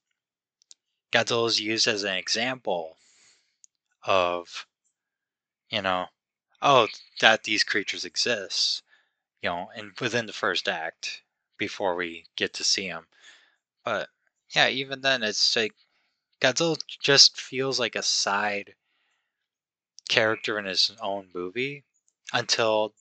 [1.12, 2.96] Godzilla is used as an example
[4.02, 4.66] of,
[5.70, 6.06] you know,
[6.60, 6.88] oh,
[7.20, 8.82] that these creatures exist,
[9.42, 11.22] you know, and within the first act
[11.56, 13.06] before we get to see him.
[13.84, 14.08] But
[14.54, 15.74] yeah, even then, it's like
[16.40, 18.74] Godzilla just feels like a side
[20.08, 21.84] character in his own movie
[22.32, 22.94] until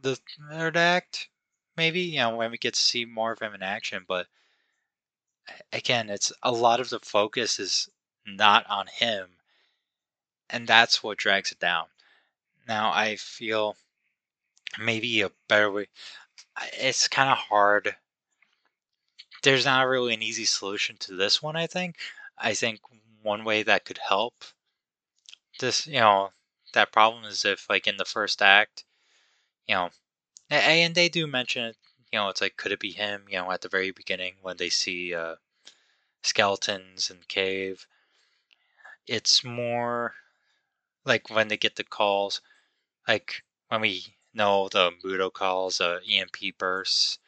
[0.00, 0.18] the
[0.50, 1.28] third act,
[1.76, 4.04] maybe, you know, when we get to see more of him in action.
[4.06, 4.26] But
[5.72, 7.88] again, it's a lot of the focus is
[8.26, 9.28] not on him,
[10.50, 11.86] and that's what drags it down.
[12.66, 13.76] Now, I feel
[14.78, 15.88] maybe a better way.
[16.74, 17.96] It's kind of hard.
[19.42, 21.96] There's not really an easy solution to this one, I think.
[22.36, 22.80] I think
[23.22, 24.44] one way that could help
[25.60, 26.30] this, you know,
[26.74, 28.84] that problem is if, like, in the first act,
[29.66, 29.90] you know,
[30.50, 31.76] and they do mention it,
[32.12, 34.56] you know, it's like, could it be him, you know, at the very beginning when
[34.56, 35.36] they see uh,
[36.22, 37.86] skeletons in cave?
[39.06, 40.14] It's more
[41.04, 42.40] like when they get the calls,
[43.06, 47.18] like when we know the Muto calls, uh, EMP bursts,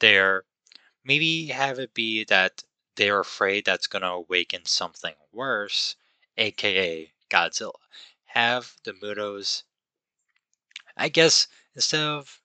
[0.00, 0.44] they're
[1.04, 2.64] maybe have it be that
[2.96, 5.96] they're afraid that's going to awaken something worse,
[6.36, 7.72] aka Godzilla.
[8.24, 9.62] Have the Mutos,
[10.96, 12.40] I guess, instead of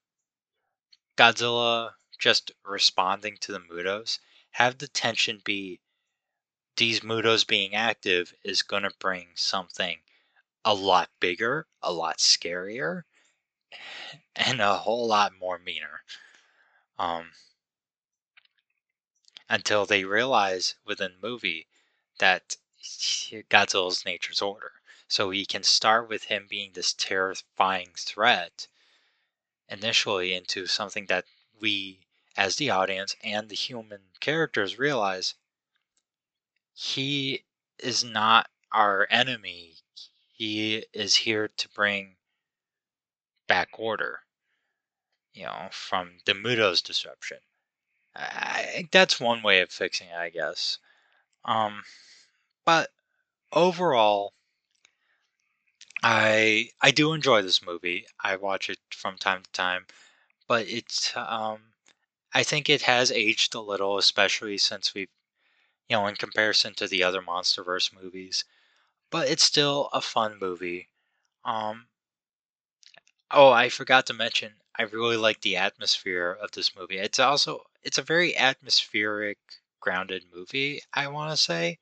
[1.17, 4.19] Godzilla just responding to the Mutos,
[4.51, 5.79] have the tension be
[6.77, 9.99] these Mutos being active is going to bring something
[10.63, 13.03] a lot bigger, a lot scarier,
[14.35, 16.03] and a whole lot more meaner.
[16.97, 17.31] Um,
[19.49, 21.67] until they realize within the movie
[22.19, 22.55] that
[23.49, 24.71] Godzilla's nature's order.
[25.07, 28.67] So we can start with him being this terrifying threat
[29.67, 31.25] initially into something that
[31.59, 31.99] we,
[32.37, 35.35] as the audience and the human characters, realize
[36.73, 37.43] he
[37.77, 39.75] is not our enemy.
[40.31, 42.15] He is here to bring
[43.51, 44.21] back order,
[45.33, 46.33] you know, from the
[46.81, 47.39] disruption.
[48.15, 50.77] I, that's one way of fixing it, I guess.
[51.43, 51.83] Um,
[52.63, 52.91] but
[53.51, 54.31] overall,
[56.01, 58.05] I I do enjoy this movie.
[58.21, 59.85] I watch it from time to time,
[60.47, 61.73] but it's um,
[62.33, 65.09] I think it has aged a little, especially since we've
[65.89, 68.45] you know in comparison to the other MonsterVerse movies.
[69.09, 70.87] But it's still a fun movie.
[71.43, 71.87] Um,
[73.33, 76.97] oh, I forgot to mention, I really like the atmosphere of this movie.
[76.97, 79.37] It's also it's a very atmospheric,
[79.79, 80.81] grounded movie.
[80.93, 81.79] I want to say,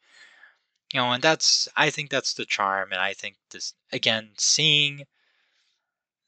[0.93, 5.05] you know, and that's I think that's the charm, and I think this again seeing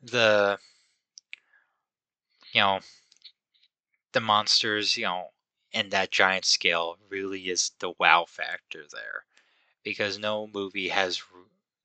[0.02, 0.60] the
[2.54, 2.80] you know
[4.14, 5.32] the monsters, you know,
[5.74, 9.26] and that giant scale really is the wow factor there,
[9.84, 11.22] because no movie has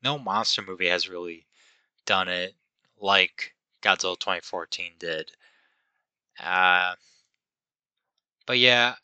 [0.02, 1.46] no monster movie has really
[2.06, 2.54] done it
[3.00, 5.32] like Godzilla 2014 did.
[6.42, 6.94] Uh,
[8.46, 8.96] but yeah,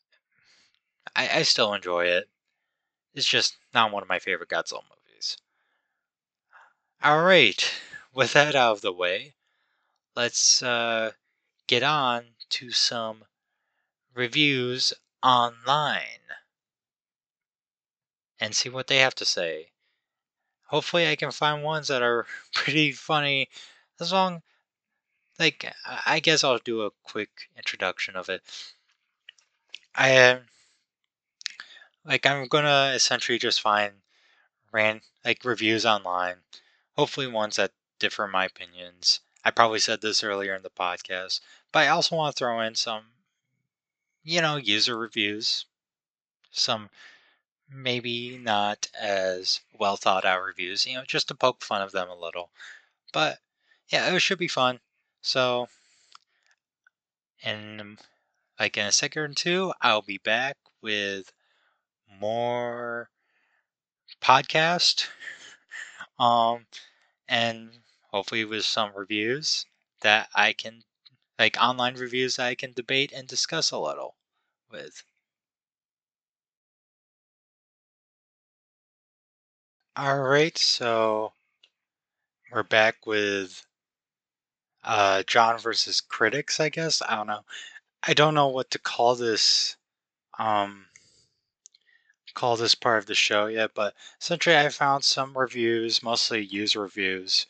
[1.15, 2.29] I, I still enjoy it.
[3.15, 5.37] It's just not one of my favorite Godzilla movies.
[7.05, 7.73] Alright,
[8.15, 9.35] with that out of the way,
[10.15, 11.13] let's uh,
[11.67, 13.25] get on to some
[14.15, 16.21] reviews online
[18.39, 19.69] and see what they have to say.
[20.67, 23.49] Hopefully, I can find ones that are pretty funny.
[24.03, 24.43] As long,
[25.39, 28.43] like, I guess I'll do a quick introduction of it.
[29.95, 30.49] I am
[32.05, 33.93] like I'm gonna essentially just find
[34.73, 36.39] ran like reviews online,
[36.97, 39.21] hopefully ones that differ my opinions.
[39.45, 42.75] I probably said this earlier in the podcast, but I also want to throw in
[42.75, 43.05] some,
[44.25, 45.67] you know, user reviews,
[46.51, 46.91] some
[47.71, 52.09] maybe not as well thought out reviews, you know, just to poke fun of them
[52.11, 52.51] a little.
[53.13, 53.39] But
[53.93, 54.81] yeah, it should be fun.
[55.21, 55.69] So,
[57.45, 57.99] in
[58.59, 61.33] like in a second or two, I'll be back with
[62.09, 63.11] more
[64.21, 65.09] podcast.
[66.19, 66.67] Um,
[67.29, 69.67] and hopefully with some reviews
[70.03, 70.85] that I can,
[71.39, 74.17] like online reviews that I can debate and discuss a little
[74.71, 75.05] with.
[79.97, 81.33] All right, so
[82.53, 83.67] we're back with
[84.85, 87.03] uh, John versus critics, I guess.
[87.09, 87.45] I don't know.
[88.03, 89.77] I don't know what to call this.
[90.39, 90.87] Um,
[92.35, 96.81] call this part of the show yet, but essentially, I found some reviews, mostly user
[96.81, 97.47] reviews,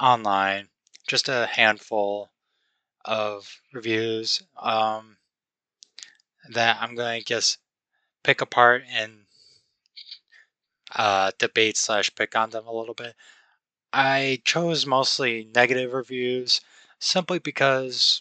[0.00, 0.68] online.
[1.06, 2.30] Just a handful
[3.04, 5.16] of reviews um,
[6.50, 7.58] that I'm going to guess
[8.24, 9.26] pick apart and
[10.94, 13.14] uh, debate slash pick on them a little bit.
[13.98, 16.60] I chose mostly negative reviews
[16.98, 18.20] simply because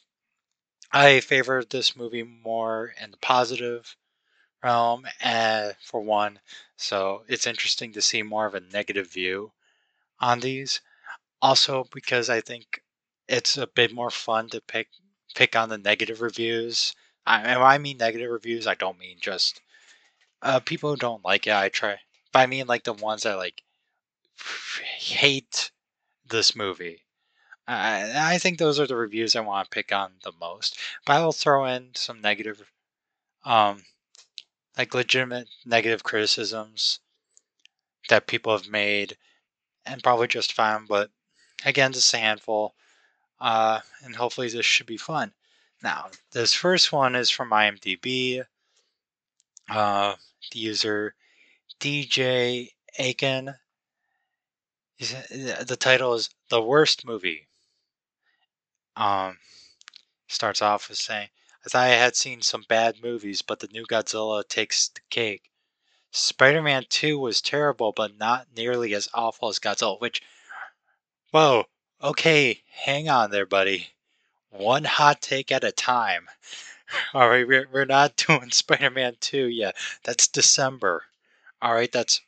[0.89, 3.97] I favored this movie more in the positive
[4.63, 6.39] realm, and for one,
[6.77, 9.51] so it's interesting to see more of a negative view
[10.17, 10.79] on these.
[11.41, 12.81] Also, because I think
[13.27, 14.88] it's a bit more fun to pick
[15.35, 16.95] pick on the negative reviews.
[17.25, 19.59] I, I mean negative reviews, I don't mean just
[20.41, 21.53] uh, people who don't like it.
[21.53, 21.99] I try,
[22.31, 23.61] but I mean like the ones that like
[24.97, 25.71] hate
[26.27, 27.03] this movie.
[27.67, 30.77] I, I think those are the reviews I want to pick on the most.
[31.05, 32.71] But I will throw in some negative,
[33.43, 33.83] um,
[34.77, 36.99] like legitimate negative criticisms
[38.09, 39.17] that people have made,
[39.85, 40.85] and probably just fine.
[40.87, 41.09] But
[41.65, 42.75] again, just a handful,
[43.39, 45.33] uh, and hopefully this should be fun.
[45.81, 48.45] Now, this first one is from IMDb.
[49.69, 50.15] Uh,
[50.51, 51.15] the user
[51.79, 52.69] DJ
[52.99, 53.55] Aiken.
[54.97, 57.47] The title is The Worst Movie.
[58.95, 59.39] Um,
[60.27, 61.29] starts off with saying,
[61.65, 65.49] I thought I had seen some bad movies, but the new Godzilla takes the cake.
[66.12, 70.21] Spider Man 2 was terrible, but not nearly as awful as Godzilla, which.
[71.31, 71.65] Whoa,
[72.01, 73.89] okay, hang on there, buddy.
[74.49, 76.29] One hot take at a time.
[77.13, 79.75] All right, we're, we're not doing Spider Man 2 yet.
[80.03, 81.03] That's December.
[81.62, 82.21] All right, that's.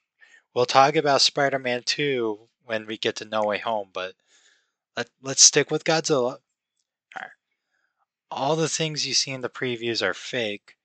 [0.53, 4.13] We'll talk about Spider Man 2 when we get to No Way Home, but
[4.95, 6.37] let, let's stick with Godzilla
[8.29, 10.77] all the things you see in the previews are fake.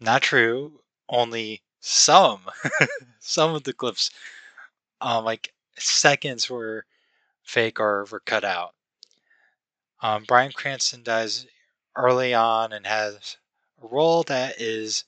[0.00, 0.80] Not true.
[1.08, 2.40] Only some.
[3.20, 4.10] some of the clips,
[5.00, 6.84] um, like seconds, were
[7.42, 8.74] fake or were cut out.
[10.00, 11.46] Um, Bryan Cranston dies
[11.96, 13.36] early on and has
[13.82, 15.04] a role that is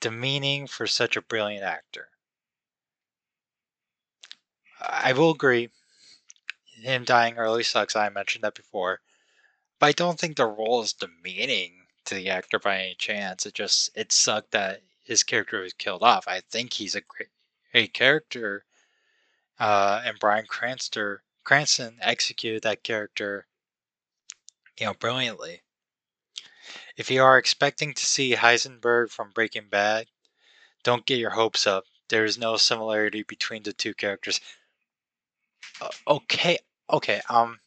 [0.00, 2.08] demeaning for such a brilliant actor.
[4.80, 5.70] I will agree.
[6.64, 7.94] Him dying early sucks.
[7.94, 9.00] I mentioned that before.
[9.78, 13.46] But I don't think the role is demeaning to the actor by any chance.
[13.46, 16.28] It just it sucked that his character was killed off.
[16.28, 17.28] I think he's a great,
[17.72, 18.64] great character,
[19.58, 23.46] uh, and Bryan Cranston Cranston executed that character,
[24.78, 25.62] you know, brilliantly.
[26.96, 30.08] If you are expecting to see Heisenberg from Breaking Bad,
[30.82, 31.84] don't get your hopes up.
[32.08, 34.40] There is no similarity between the two characters.
[36.06, 36.58] Okay,
[36.90, 37.58] okay, um,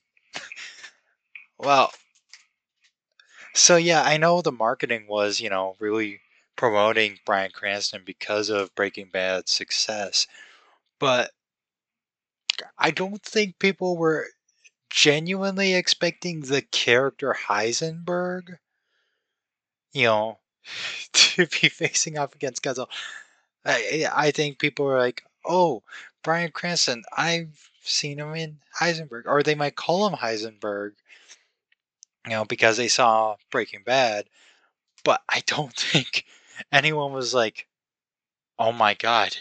[1.58, 1.92] well,
[3.54, 6.22] so yeah, I know the marketing was, you know, really
[6.56, 10.28] promoting Bryan Cranston because of Breaking Bad's success.
[11.00, 11.32] But
[12.78, 14.28] I don't think people were
[14.90, 18.60] genuinely expecting the character Heisenberg,
[19.94, 20.40] you know,
[21.14, 22.88] to be facing off against Godzilla.
[23.66, 25.84] I, I think people were like, oh,
[26.24, 29.24] Bryan Cranston, I've seen him in Heisenberg.
[29.26, 30.94] Or they might call him Heisenberg
[32.26, 34.26] you know, because they saw Breaking Bad.
[35.04, 36.26] But I don't think
[36.72, 37.68] anyone was like,
[38.58, 39.38] "Oh my god,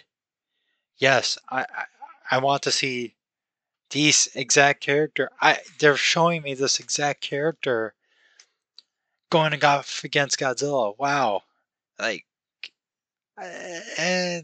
[0.99, 1.85] yes, I I,
[2.33, 3.15] I want to see
[3.91, 7.95] this exact character." I they're showing me this exact character
[9.31, 10.95] going off against Godzilla.
[10.99, 11.43] Wow,
[11.99, 12.27] like,
[13.41, 14.41] uh,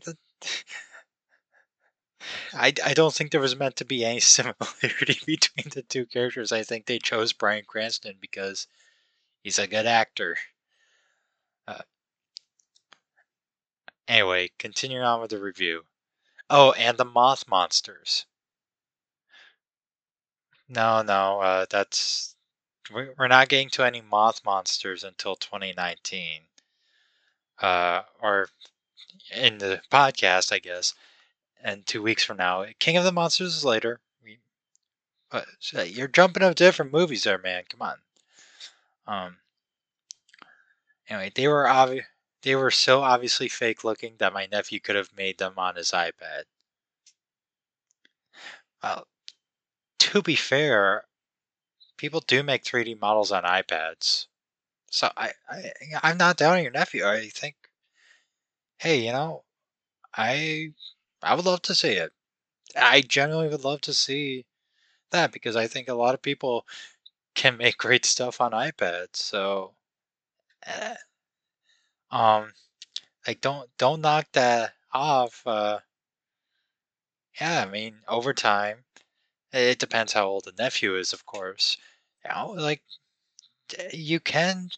[2.53, 6.53] I, I don't think there was meant to be any similarity between the two characters.
[6.53, 8.67] I think they chose Bryan Cranston because
[9.43, 10.37] he's a good actor.
[11.67, 11.83] Uh,
[14.07, 15.85] anyway, continuing on with the review.
[16.51, 18.24] Oh, and the Moth Monsters.
[20.68, 22.35] No, no, uh, that's.
[22.91, 26.41] We're not getting to any Moth Monsters until 2019.
[27.61, 28.49] Uh, or
[29.31, 30.95] in the podcast, I guess
[31.62, 32.64] and two weeks from now.
[32.78, 34.00] King of the Monsters is later.
[35.30, 35.46] but
[35.90, 37.64] you're jumping up different movies there, man.
[37.68, 37.98] Come on.
[39.06, 39.36] Um.
[41.09, 42.04] Anyway, they were obvi-
[42.42, 45.90] they were so obviously fake looking that my nephew could have made them on his
[45.90, 46.44] iPad.
[48.82, 49.06] Well,
[49.98, 51.04] to be fair,
[51.96, 54.26] people do make 3D models on iPads.
[54.90, 57.06] So I, I I'm not doubting your nephew.
[57.06, 57.56] I think,
[58.78, 59.44] hey, you know,
[60.14, 60.72] I
[61.23, 62.12] I would love to see it.
[62.77, 64.47] I genuinely would love to see
[65.11, 66.66] that because I think a lot of people
[67.35, 69.16] can make great stuff on iPads.
[69.16, 69.77] So,
[70.64, 70.97] eh,
[72.11, 72.53] um,
[73.27, 75.43] like don't don't knock that off.
[75.47, 75.81] Uh,
[77.41, 78.85] yeah, I mean, over time,
[79.53, 81.77] it depends how old the nephew is, of course.
[82.25, 82.83] You know, like
[83.95, 84.71] you can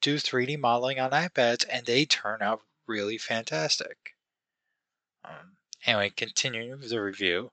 [0.00, 4.16] do 3D modeling on iPads, and they turn out really fantastic.
[5.24, 5.57] Um,
[5.88, 7.50] anyway, continuing with the review.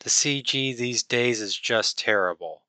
[0.00, 2.62] The CG these days is just terrible.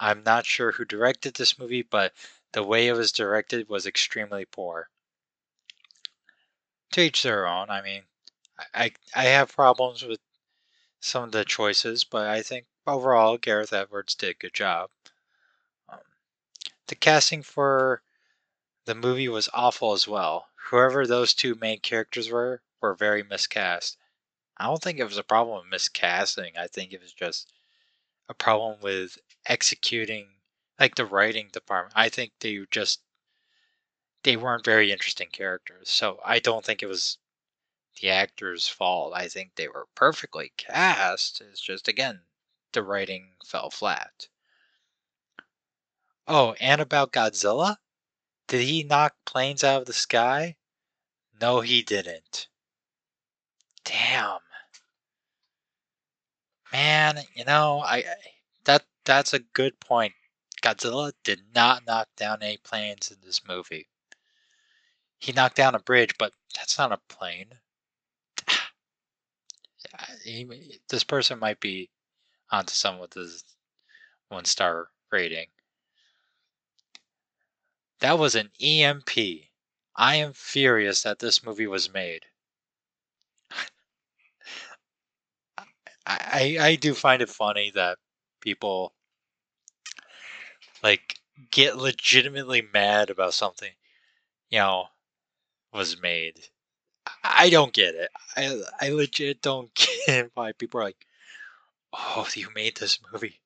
[0.00, 2.12] I'm not sure who directed this movie, but
[2.50, 4.90] the way it was directed was extremely poor.
[6.94, 7.70] To each their own.
[7.70, 8.02] I mean,
[8.74, 10.18] I I have problems with
[10.98, 14.90] some of the choices, but I think overall Gareth Edwards did a good job.
[15.88, 16.00] Um,
[16.88, 18.02] the casting for
[18.84, 20.48] the movie was awful as well.
[20.70, 23.96] Whoever those two main characters were were very miscast.
[24.58, 26.56] I don't think it was a problem with miscasting.
[26.58, 27.52] I think it was just
[28.28, 30.28] a problem with executing
[30.78, 31.94] like the writing department.
[31.96, 33.00] I think they just
[34.24, 35.90] they weren't very interesting characters.
[35.90, 37.18] So I don't think it was
[38.00, 39.12] the actors' fault.
[39.14, 41.40] I think they were perfectly cast.
[41.40, 42.22] It's just again
[42.72, 44.28] the writing fell flat.
[46.26, 47.78] Oh, and about Godzilla?
[48.46, 50.56] Did he knock planes out of the sky?
[51.40, 52.48] No, he didn't.
[53.84, 54.38] Damn.
[56.72, 58.04] Man, you know, I
[58.64, 60.14] that that's a good point.
[60.62, 63.88] Godzilla did not knock down any planes in this movie.
[65.18, 67.58] He knocked down a bridge, but that's not a plane.
[70.24, 71.90] he, this person might be
[72.50, 73.44] onto some with his
[74.28, 75.46] one star rating.
[78.00, 79.10] That was an EMP.
[79.94, 82.26] I am furious that this movie was made.
[86.06, 87.98] I, I do find it funny that
[88.40, 88.92] people
[90.82, 91.18] like
[91.50, 93.72] get legitimately mad about something,
[94.50, 94.86] you know,
[95.72, 96.48] was made.
[97.24, 98.10] I don't get it.
[98.36, 99.72] I I legit don't
[100.06, 101.06] get why people are like,
[101.92, 103.40] "Oh, you made this movie."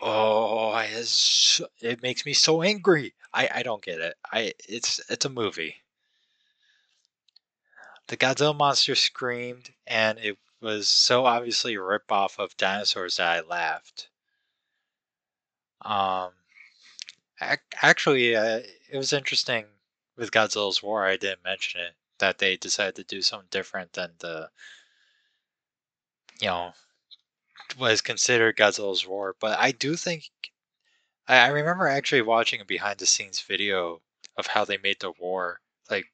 [0.00, 0.74] Oh,
[1.80, 3.14] it makes me so angry.
[3.32, 4.16] I I don't get it.
[4.32, 5.76] I it's it's a movie.
[8.08, 13.40] The Godzilla monster screamed, and it was so obviously a ripoff of dinosaurs that I
[13.40, 14.08] laughed.
[15.82, 16.30] Um,
[17.82, 18.60] actually, uh,
[18.90, 19.66] it was interesting
[20.16, 21.04] with Godzilla's War.
[21.04, 24.50] I didn't mention it that they decided to do something different than the,
[26.40, 26.72] you know,
[27.78, 29.34] was considered Godzilla's War.
[29.40, 30.30] But I do think
[31.26, 34.00] I, I remember actually watching a behind the scenes video
[34.36, 35.60] of how they made the war
[35.90, 36.06] like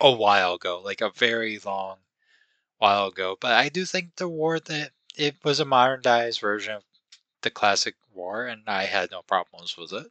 [0.00, 1.98] a while ago, like a very long
[2.82, 3.36] while ago.
[3.40, 6.82] But I do think the war that it was a modernized version of
[7.42, 10.10] the classic war, and I had no problems with it.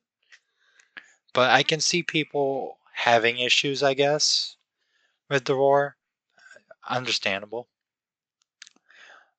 [1.34, 4.56] But I can see people having issues, I guess,
[5.30, 5.98] with the war.
[6.88, 7.68] Understandable.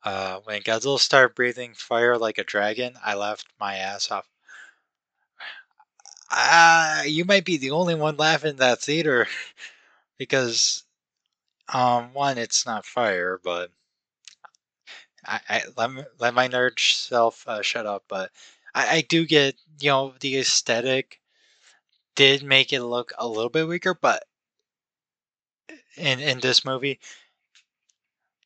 [0.04, 4.28] Uh, when Godzilla started breathing fire like a dragon, I laughed my ass off.
[6.30, 9.26] Uh, you might be the only one laughing in that theater
[10.18, 10.84] because,
[11.68, 13.70] um, one, it's not fire, but
[15.24, 18.04] I, I let, me, let my nerd self uh, shut up.
[18.08, 18.30] But
[18.74, 21.20] I, I do get, you know, the aesthetic
[22.14, 24.24] did make it look a little bit weaker, but
[25.96, 26.98] in in this movie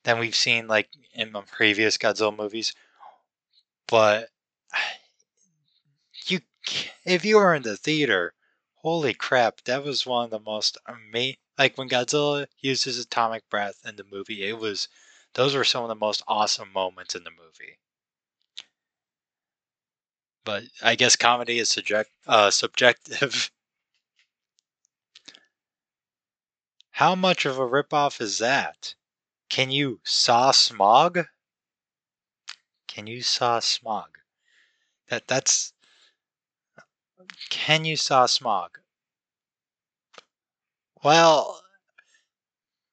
[0.05, 2.75] than we've seen like in the previous Godzilla movies.
[3.89, 4.31] But
[6.27, 6.41] you,
[7.05, 8.35] if you were in the theater,
[8.77, 11.37] holy crap, that was one of the most amazing.
[11.59, 14.89] Like when Godzilla used his atomic breath in the movie, it was
[15.35, 17.79] those were some of the most awesome moments in the movie.
[20.45, 23.51] But I guess comedy is subject uh, subjective.
[26.91, 28.95] How much of a ripoff is that?
[29.51, 31.27] Can you saw Smaug?
[32.89, 34.17] Can you saw Smaug?
[35.09, 35.73] That that's
[37.51, 38.79] can you saw Smaug?
[41.07, 41.63] Well,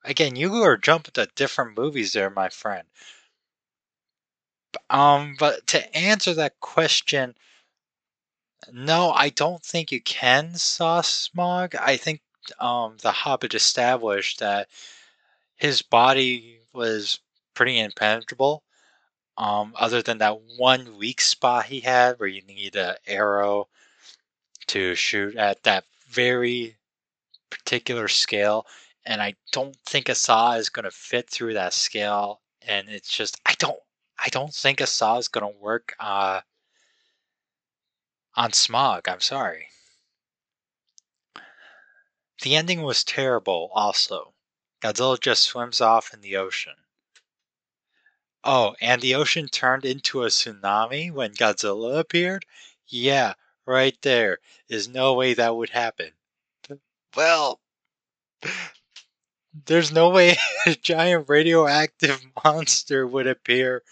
[0.03, 2.87] again, you are jumping to different movies there, my friend.
[4.87, 7.33] Um, but to answer that question,
[8.71, 11.73] no, I don't think you can saw Smaug.
[11.73, 12.21] I think
[12.59, 14.69] um, the Hobbit established that
[15.55, 17.19] his body was
[17.55, 18.61] pretty impenetrable.
[19.39, 23.69] Um, other than that one weak spot he had where you need an arrow
[24.67, 26.77] to shoot at that very
[27.53, 28.65] particular scale.
[29.05, 32.41] And I don't think a saw is going to fit through that scale.
[32.67, 33.79] And it's just, I don't,
[34.25, 36.41] I don't think a saw is gonna work uh,
[38.35, 39.09] on Smaug.
[39.09, 39.67] I'm sorry.
[42.41, 43.69] The ending was terrible.
[43.73, 44.33] Also,
[44.81, 46.75] Godzilla just swims off in the ocean.
[48.45, 52.45] Oh, and the ocean turned into a tsunami when Godzilla appeared?
[52.87, 53.33] Yeah,
[53.65, 54.39] right there.
[54.69, 56.13] There's no way that would happen.
[57.15, 57.61] Well,
[59.65, 63.83] there's no way a giant radioactive monster would appear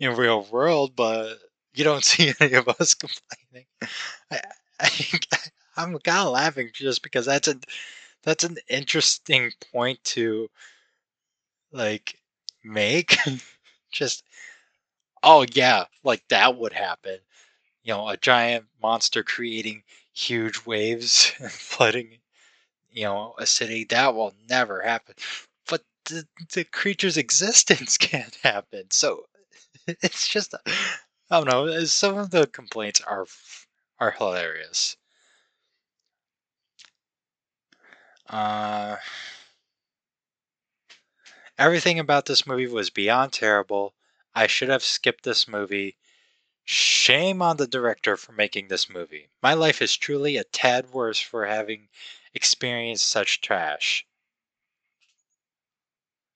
[0.00, 1.38] in real world, but
[1.74, 3.66] you don't see any of us complaining.
[4.30, 4.40] I,
[4.80, 4.90] I,
[5.76, 7.56] I'm kind of laughing just because that's a
[8.24, 10.48] that's an interesting point to
[11.72, 12.18] like
[12.64, 13.16] make.
[13.92, 14.24] just
[15.22, 17.18] oh yeah, like that would happen.
[17.84, 22.18] You know, a giant monster creating huge waves and flooding,
[22.96, 23.84] you know, a city.
[23.84, 25.14] That will never happen.
[25.68, 28.86] But the, the creature's existence can't happen.
[28.90, 29.26] So
[29.86, 30.54] it's just
[31.30, 31.84] I don't know.
[31.84, 33.26] Some of the complaints are
[34.00, 34.96] are hilarious.
[38.28, 38.96] Uh,
[41.58, 43.94] everything about this movie was beyond terrible.
[44.34, 45.96] I should have skipped this movie.
[46.64, 49.28] Shame on the director for making this movie.
[49.42, 51.88] My life is truly a tad worse for having
[52.36, 54.06] experienced such trash.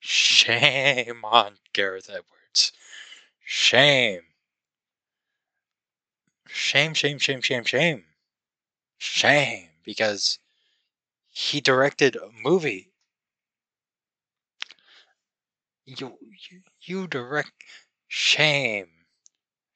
[0.01, 2.73] Shame on Gareth Edwards.
[3.45, 4.23] Shame.
[6.49, 8.05] Shame, shame, shame, shame, shame.
[8.97, 9.69] Shame.
[9.85, 10.39] Because
[11.29, 12.93] he directed a movie.
[15.85, 16.17] You,
[16.51, 17.53] you, you direct.
[18.09, 18.89] Shame.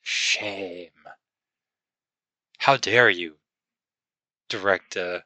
[0.01, 0.91] Shame.
[2.59, 3.37] How dare you
[4.49, 5.25] direct a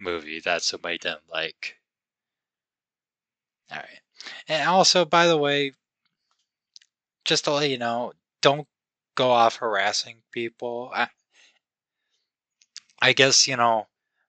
[0.00, 1.76] movie that somebody didn't like?
[3.70, 4.00] Alright.
[4.48, 5.72] And also, by the way,
[7.24, 8.66] just to let you know, don't
[9.14, 10.90] go off harassing people.
[10.94, 11.08] I,
[13.00, 13.86] I guess, you know,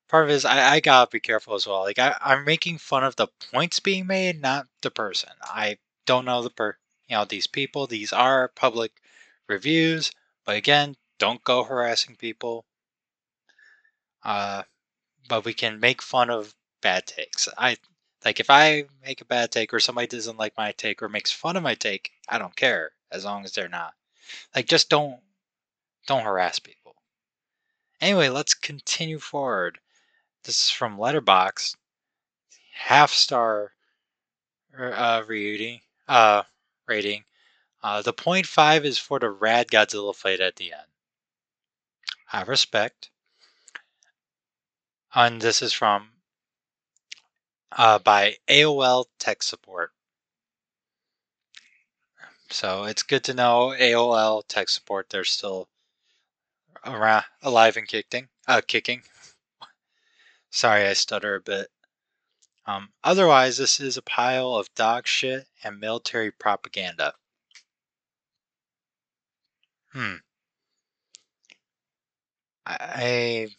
[0.08, 1.82] part of it is I, I gotta be careful as well.
[1.82, 5.32] Like I, I'm making fun of the points being made, not the person.
[5.42, 7.88] I don't know the per you know, these people.
[7.88, 9.02] These are public
[9.48, 10.12] reviews,
[10.46, 12.66] but again, don't go harassing people.
[14.24, 14.64] Uh
[15.28, 17.48] but we can make fun of bad takes.
[17.58, 17.78] I
[18.26, 21.32] like if I make a bad take or somebody doesn't like my take or makes
[21.32, 23.94] fun of my take, I don't care as long as they're not.
[24.56, 25.20] Like just don't
[26.08, 26.96] don't harass people.
[28.00, 29.80] Anyway, let's continue forward.
[30.44, 31.76] This is from Letterboxd.
[32.74, 33.74] Half star
[34.78, 35.82] uh, rating.
[36.08, 36.44] Uh,
[36.88, 37.24] rating.
[37.84, 40.88] Uh, the point five is for the rad Godzilla fight at the end.
[42.34, 43.11] I respect.
[45.14, 46.12] And this is from
[47.72, 49.92] uh, by AOL Tech Support.
[52.50, 55.10] So it's good to know AOL Tech Support.
[55.10, 55.70] They're still
[56.86, 58.30] around, alive and kicking.
[58.48, 59.04] Uh, kicking.
[60.50, 61.70] Sorry, I stutter a bit.
[62.66, 67.14] Um, otherwise, this is a pile of dog shit and military propaganda.
[69.94, 70.16] Hmm.
[72.66, 73.50] I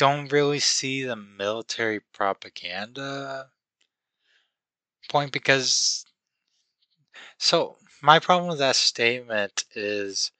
[0.00, 3.50] don't really see the military propaganda
[5.10, 6.06] point because.
[7.36, 10.32] So, my problem with that statement is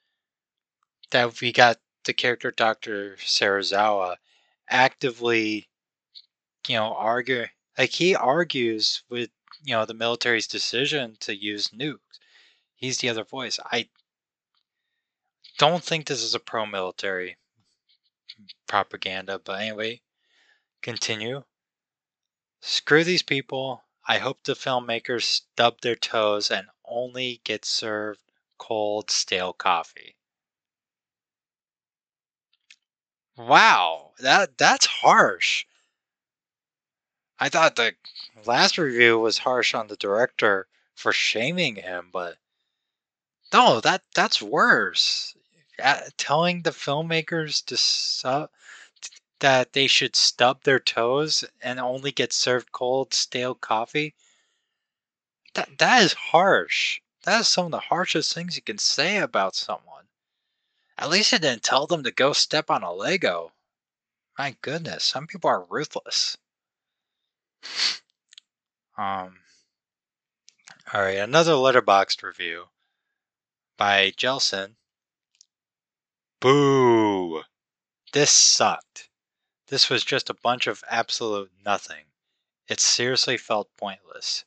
[1.11, 3.17] that we got the character Dr.
[3.17, 4.15] Serizawa
[4.67, 5.69] actively,
[6.67, 7.45] you know, argue
[7.77, 9.29] like he argues with
[9.63, 12.17] you know the military's decision to use nukes.
[12.75, 13.59] He's the other voice.
[13.71, 13.89] I
[15.59, 17.37] don't think this is a pro-military
[18.67, 20.01] propaganda, but anyway,
[20.81, 21.43] continue.
[22.61, 23.83] Screw these people.
[24.07, 28.19] I hope the filmmakers stub their toes and only get served
[28.57, 30.15] cold, stale coffee.
[33.35, 35.65] Wow, that that's harsh.
[37.39, 37.95] I thought the
[38.45, 42.37] last review was harsh on the director for shaming him, but
[43.51, 45.35] no, that that's worse.
[46.17, 48.49] Telling the filmmakers to sub
[49.39, 54.13] that they should stub their toes and only get served cold, stale coffee.
[55.55, 57.01] That that is harsh.
[57.23, 60.05] That is some of the harshest things you can say about someone.
[60.97, 63.53] At least it didn't tell them to go step on a Lego.
[64.37, 66.37] My goodness, some people are ruthless.
[68.97, 69.39] Um.
[70.93, 72.65] All right, another Letterboxd review
[73.77, 74.75] by Jelson.
[76.41, 77.43] Boo!
[78.13, 79.09] This sucked.
[79.67, 82.05] This was just a bunch of absolute nothing.
[82.67, 84.43] It seriously felt pointless.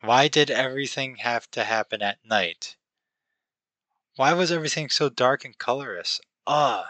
[0.00, 2.74] Why did everything have to happen at night?
[4.16, 6.20] Why was everything so dark and colorless?
[6.48, 6.86] Ugh!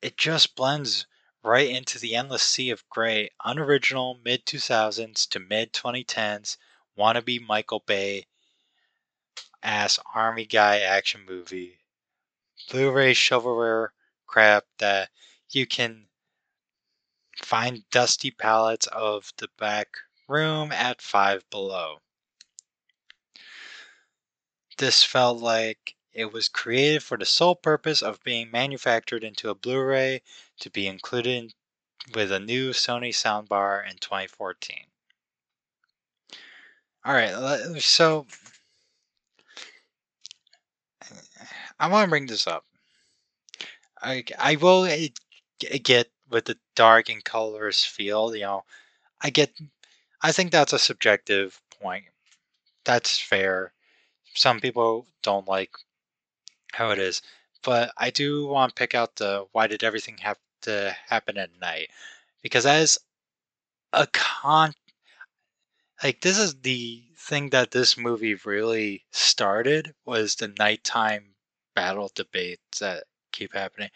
[0.00, 1.06] It just blends
[1.42, 6.56] right into the endless sea of gray, unoriginal mid 2000s to mid 2010s
[6.96, 8.26] wannabe Michael Bay
[9.62, 11.80] ass army guy action movie.
[12.70, 13.88] Blu ray shovelware
[14.26, 15.10] crap that
[15.50, 16.08] you can
[17.42, 19.96] find dusty pallets of the back
[20.26, 22.00] room at Five Below.
[24.76, 29.54] This felt like it was created for the sole purpose of being manufactured into a
[29.54, 30.22] Blu ray
[30.60, 31.54] to be included
[32.14, 34.86] with a new Sony soundbar in 2014.
[37.06, 38.26] Alright, so
[41.78, 42.64] I want to bring this up.
[44.02, 45.08] I, I will eh,
[45.58, 48.64] get with the dark and colorless feel, you know,
[49.20, 49.58] I get,
[50.22, 52.04] I think that's a subjective point.
[52.84, 53.72] That's fair.
[54.34, 55.70] Some people don't like
[56.72, 57.22] how it is,
[57.62, 61.58] but I do want to pick out the why did everything have to happen at
[61.60, 61.90] night?
[62.42, 62.98] Because as
[63.92, 64.72] a con,
[66.02, 71.34] like this is the thing that this movie really started was the nighttime
[71.78, 73.88] battle debates that keep happening.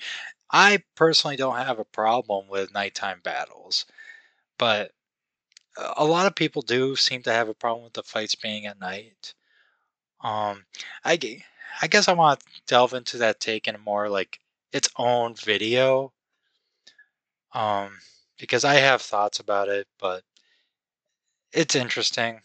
[0.53, 3.87] I personally don't have a problem with nighttime battles,
[4.57, 4.93] but
[5.97, 8.79] a lot of people do seem to have a problem with the fights being at
[8.79, 9.35] night.
[10.21, 10.65] Um,
[11.05, 11.19] I,
[11.81, 14.39] I guess I want to delve into that take in more like
[14.73, 16.13] its own video.
[17.53, 17.99] Um,
[18.39, 20.23] because I have thoughts about it, but
[21.53, 22.43] it's interesting.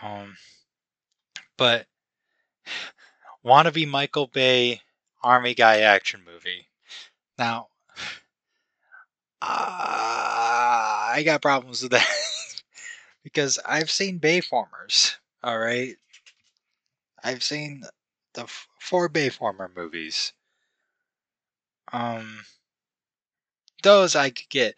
[0.00, 0.36] Um,
[1.56, 1.86] but
[3.44, 4.82] wannabe Michael Bay
[5.22, 6.68] army guy action movie.
[7.38, 7.68] Now,
[9.40, 9.46] uh,
[11.14, 12.08] I got problems with that
[13.24, 15.16] because I've seen Bayformers.
[15.42, 15.96] All right,
[17.22, 17.84] I've seen
[18.34, 20.32] the f- four Bayformer movies.
[21.92, 22.44] Um,
[23.82, 24.76] those I could get.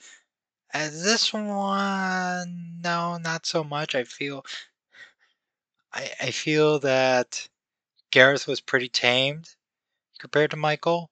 [0.72, 3.94] And this one, no, not so much.
[3.94, 4.44] I feel,
[5.92, 7.48] I, I feel that
[8.10, 9.54] Gareth was pretty tamed
[10.18, 11.10] compared to Michael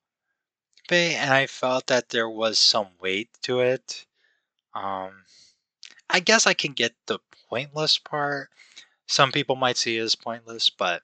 [0.88, 4.06] Bay, and I felt that there was some weight to it.
[4.74, 5.24] Um,
[6.10, 7.18] I guess I can get the
[7.48, 8.50] pointless part.
[9.06, 11.02] Some people might see it as pointless, but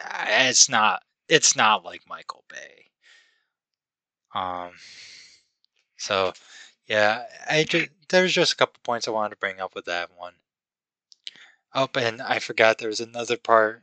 [0.00, 1.02] uh, it's not.
[1.28, 2.90] It's not like Michael Bay.
[4.34, 4.72] Um,
[5.96, 6.32] so
[6.86, 10.10] yeah, I just there's just a couple points I wanted to bring up with that
[10.16, 10.34] one.
[11.74, 13.82] Oh, and I forgot there was another part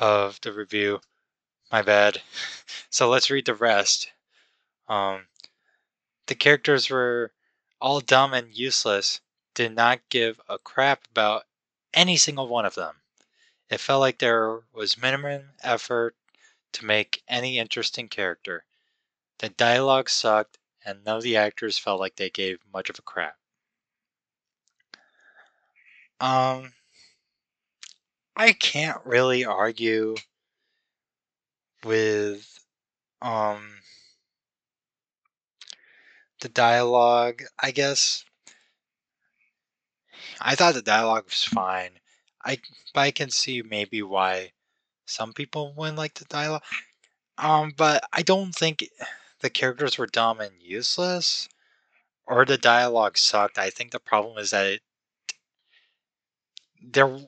[0.00, 1.00] of the review.
[1.70, 2.22] My bad.
[2.92, 4.10] So let's read the rest.
[4.88, 5.26] Um,
[6.26, 7.32] the characters were
[7.80, 9.20] all dumb and useless,
[9.54, 11.46] did not give a crap about
[11.94, 12.96] any single one of them.
[13.68, 16.16] It felt like there was minimum effort
[16.72, 18.64] to make any interesting character.
[19.38, 23.02] The dialogue sucked, and none of the actors felt like they gave much of a
[23.02, 23.36] crap.
[26.18, 26.72] Um,
[28.40, 30.16] I can't really argue
[31.84, 32.58] with
[33.20, 33.60] um
[36.40, 38.24] the dialogue, I guess.
[40.40, 41.90] I thought the dialogue was fine.
[42.42, 42.56] I
[42.94, 44.52] but I can see maybe why
[45.04, 46.62] some people wouldn't like the dialogue.
[47.36, 48.88] Um, but I don't think
[49.40, 51.46] the characters were dumb and useless,
[52.26, 53.58] or the dialogue sucked.
[53.58, 54.80] I think the problem is that it,
[56.82, 57.20] there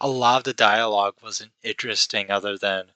[0.00, 2.86] a lot of the dialogue wasn't interesting, other than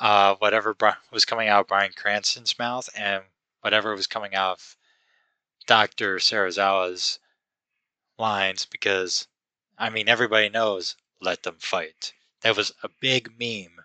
[0.00, 0.76] uh, whatever
[1.12, 3.22] was coming out of Bryan Cranston's mouth and
[3.60, 4.76] whatever was coming out of
[5.66, 7.18] Doctor Serizawa's
[8.18, 8.66] lines.
[8.66, 9.28] Because
[9.78, 12.12] I mean, everybody knows "Let them fight."
[12.42, 13.84] That was a big meme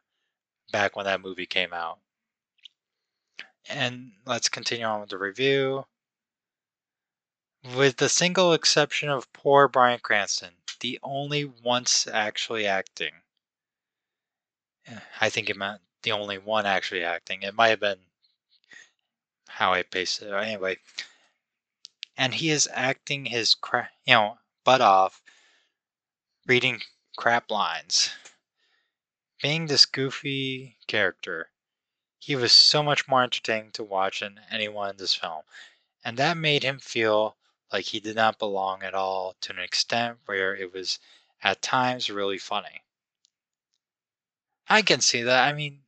[0.72, 2.00] back when that movie came out.
[3.70, 5.86] And let's continue on with the review.
[7.76, 13.14] With the single exception of poor Bryan Cranston, the only once actually acting.
[14.86, 17.44] Eh, I think it meant the only one actually acting.
[17.44, 18.00] It might have been
[19.48, 20.32] how I paced it.
[20.32, 20.78] Anyway,
[22.16, 25.22] and he is acting his cra- you know butt off,
[26.46, 26.82] reading
[27.18, 28.12] crap lines.
[29.42, 31.52] Being this goofy character,
[32.20, 35.44] he was so much more entertaining to watch than anyone in this film,
[36.04, 37.38] and that made him feel
[37.72, 41.00] like he did not belong at all to an extent where it was
[41.44, 42.84] at times really funny.
[44.68, 45.48] I can see that.
[45.48, 45.82] I mean,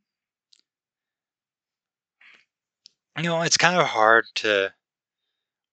[3.18, 4.74] you know, it's kind of hard to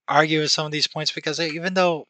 [0.07, 2.07] argue with some of these points because even though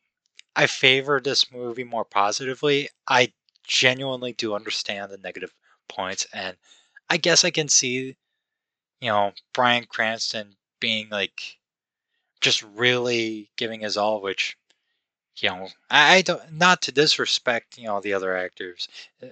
[0.56, 3.32] I favor this movie more positively, I
[3.64, 5.54] genuinely do understand the negative
[5.88, 6.56] points, and
[7.10, 8.16] I guess I can see,
[9.00, 11.57] you know, Bryan Cranston being like
[12.40, 14.56] just really giving his all, which
[15.36, 18.88] you know, I, don't not to disrespect you know the other actors
[19.22, 19.28] uh,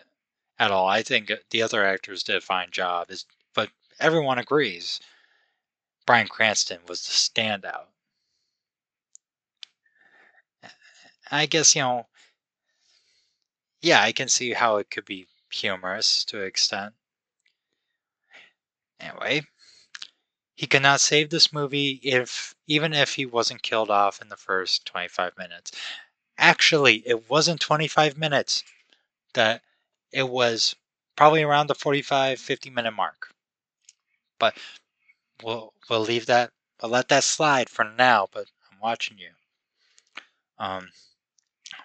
[0.59, 0.87] at all.
[0.87, 5.01] I think the other actors did a fine job, is but everyone agrees
[6.07, 7.87] Bryan Cranston was the standout.
[11.31, 12.07] I guess you know,
[13.83, 16.95] yeah, I can see how it could be humorous to an extent.
[19.01, 19.43] Anyway,
[20.57, 24.39] he could not save this movie if even if he wasn't killed off in the
[24.39, 25.71] first 25 minutes.
[26.39, 28.65] Actually, it wasn't 25 minutes.
[29.35, 29.63] That
[30.13, 30.75] it was
[31.15, 33.35] probably around the 45 50 minute mark.
[34.39, 34.57] But
[35.43, 39.33] we'll we'll leave that I'll let that slide for now, but I'm watching you.
[40.59, 40.91] Um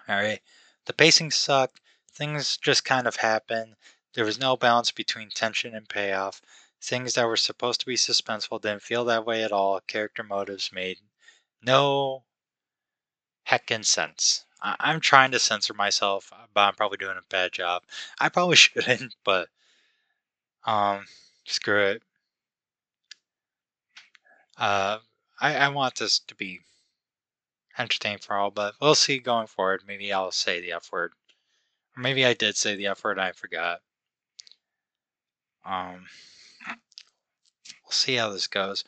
[0.08, 0.40] alright.
[0.86, 1.80] The pacing sucked.
[2.10, 3.76] Things just kind of happened.
[4.14, 6.40] There was no balance between tension and payoff.
[6.82, 9.80] Things that were supposed to be suspenseful didn't feel that way at all.
[9.80, 10.98] Character motives made
[11.62, 12.24] no
[13.46, 14.44] heckin' sense.
[14.60, 17.84] I- am trying to censor myself, but I'm probably doing a bad job.
[18.18, 19.48] I probably shouldn't, but
[20.64, 21.06] um,
[21.44, 22.02] screw it.
[24.56, 24.98] Uh,
[25.40, 26.62] I, I want this to be
[27.78, 29.84] entertaining for all, but we'll see going forward.
[29.86, 31.12] Maybe I'll say the F word.
[31.96, 33.80] Or maybe I did say the F word, I forgot.
[35.64, 36.08] Um,
[37.92, 38.84] see how this goes.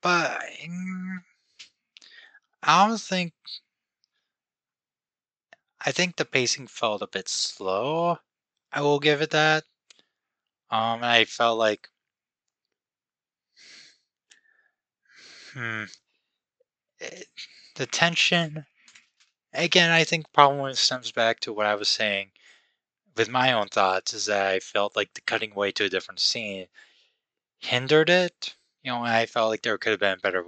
[0.00, 1.18] But mm,
[2.62, 3.32] I don't think.
[5.80, 8.18] I think the pacing felt a bit slow.
[8.72, 9.64] I will give it that.
[10.70, 11.88] Um, I felt like.
[15.54, 15.84] Hmm.
[17.00, 17.28] It,
[17.76, 18.66] the tension.
[19.52, 22.32] Again, I think probably stems back to what I was saying
[23.16, 26.20] with my own thoughts is that I felt like the cutting away to a different
[26.20, 26.68] scene
[27.58, 28.54] hindered it.
[28.82, 30.44] You know, I felt like there could have been a better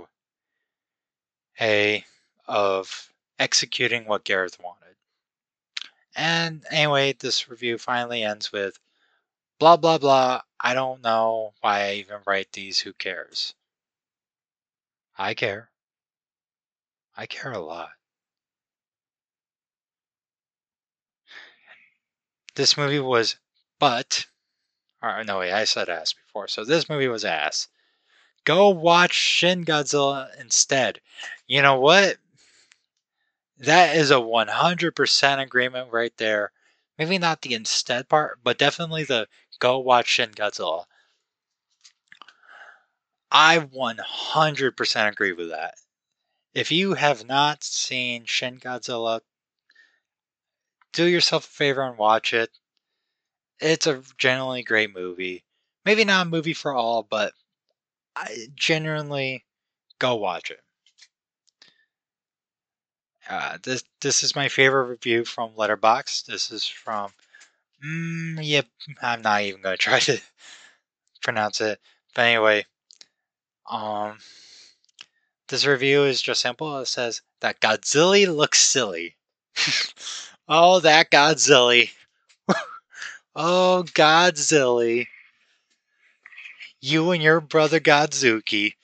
[1.60, 2.04] way
[2.46, 4.96] of executing what Gareth wanted.
[6.14, 8.78] And anyway, this review finally ends with
[9.58, 10.42] blah blah blah.
[10.60, 12.80] I don't know why I even write these.
[12.80, 13.54] Who cares?
[15.16, 15.70] I care.
[17.16, 17.90] I care a lot.
[22.54, 23.36] This movie was
[23.78, 24.26] but
[25.02, 26.48] or uh, no wait, I said ass before.
[26.48, 27.68] So this movie was ass.
[28.44, 31.00] Go watch Shin Godzilla instead.
[31.46, 32.16] You know what?
[33.58, 36.52] That is a 100% agreement right there.
[36.98, 39.28] Maybe not the instead part, but definitely the
[39.58, 40.84] go watch Shin Godzilla.
[43.30, 45.74] I 100% agree with that.
[46.52, 49.20] If you have not seen Shin Godzilla,
[50.92, 52.50] do yourself a favor and watch it.
[53.60, 55.44] It's a genuinely great movie.
[55.84, 57.32] Maybe not a movie for all, but
[58.16, 59.44] I genuinely
[59.98, 60.60] go watch it.
[63.28, 66.26] Uh, this this is my favorite review from Letterboxd.
[66.26, 67.12] This is from
[67.84, 68.66] mm, yep.
[69.02, 70.20] I'm not even gonna try to
[71.22, 71.78] pronounce it.
[72.14, 72.66] But anyway,
[73.70, 74.18] um,
[75.48, 76.78] this review is just simple.
[76.80, 79.16] It says that Godzilla looks silly.
[80.48, 81.90] oh, that Godzilla.
[83.34, 85.06] oh, Godzilla.
[86.80, 88.74] You and your brother Godzooky.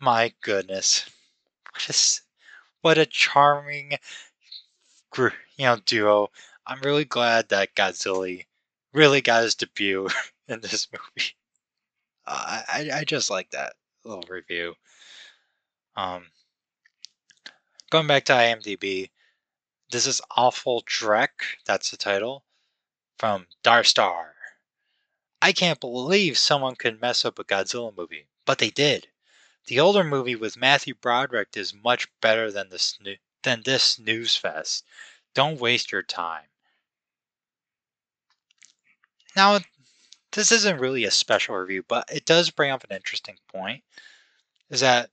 [0.00, 1.08] My goodness.
[1.72, 2.20] What a,
[2.82, 3.98] what a charming
[5.16, 6.30] you know, duo.
[6.66, 8.44] I'm really glad that Godzilla
[8.92, 10.08] really got his debut
[10.48, 11.28] in this movie.
[12.26, 14.74] Uh, I, I just like that little review.
[15.96, 16.26] Um,
[17.90, 19.10] going back to IMDb,
[19.90, 21.28] this is Awful Drek,
[21.66, 22.44] that's the title,
[23.18, 24.30] from Darstar.
[25.42, 29.08] I can't believe someone could mess up a Godzilla movie, but they did.
[29.66, 32.98] The older movie with Matthew Broderick is much better than this
[33.42, 34.84] than this news fest.
[35.34, 36.46] Don't waste your time.
[39.36, 39.60] Now,
[40.32, 43.84] this isn't really a special review, but it does bring up an interesting point.
[44.70, 45.10] Is that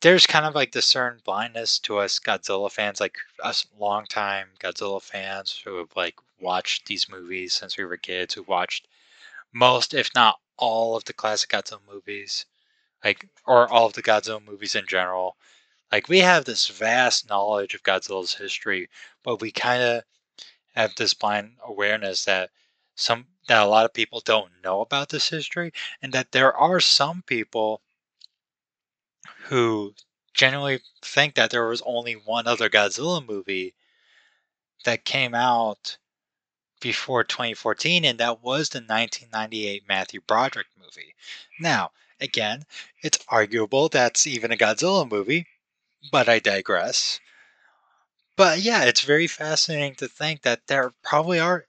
[0.00, 5.02] there's kind of like this certain blindness to us Godzilla fans, like us longtime Godzilla
[5.02, 8.86] fans who have like watched these movies since we were kids, who watched
[9.52, 12.46] most, if not all, of the classic Godzilla movies,
[13.04, 15.36] like or all of the Godzilla movies in general.
[15.90, 18.88] Like we have this vast knowledge of Godzilla's history,
[19.22, 20.04] but we kind of
[20.74, 22.50] have this blind awareness that
[22.94, 26.80] some that a lot of people don't know about this history, and that there are
[26.80, 27.80] some people
[29.44, 29.94] who
[30.34, 33.74] generally think that there was only one other Godzilla movie
[34.84, 35.98] that came out
[36.80, 41.14] before 2014, and that was the 1998 Matthew Broderick movie.
[41.58, 42.64] Now, again,
[43.02, 45.46] it's arguable that's even a Godzilla movie,
[46.10, 47.20] but I digress.
[48.36, 51.66] But yeah, it's very fascinating to think that there probably are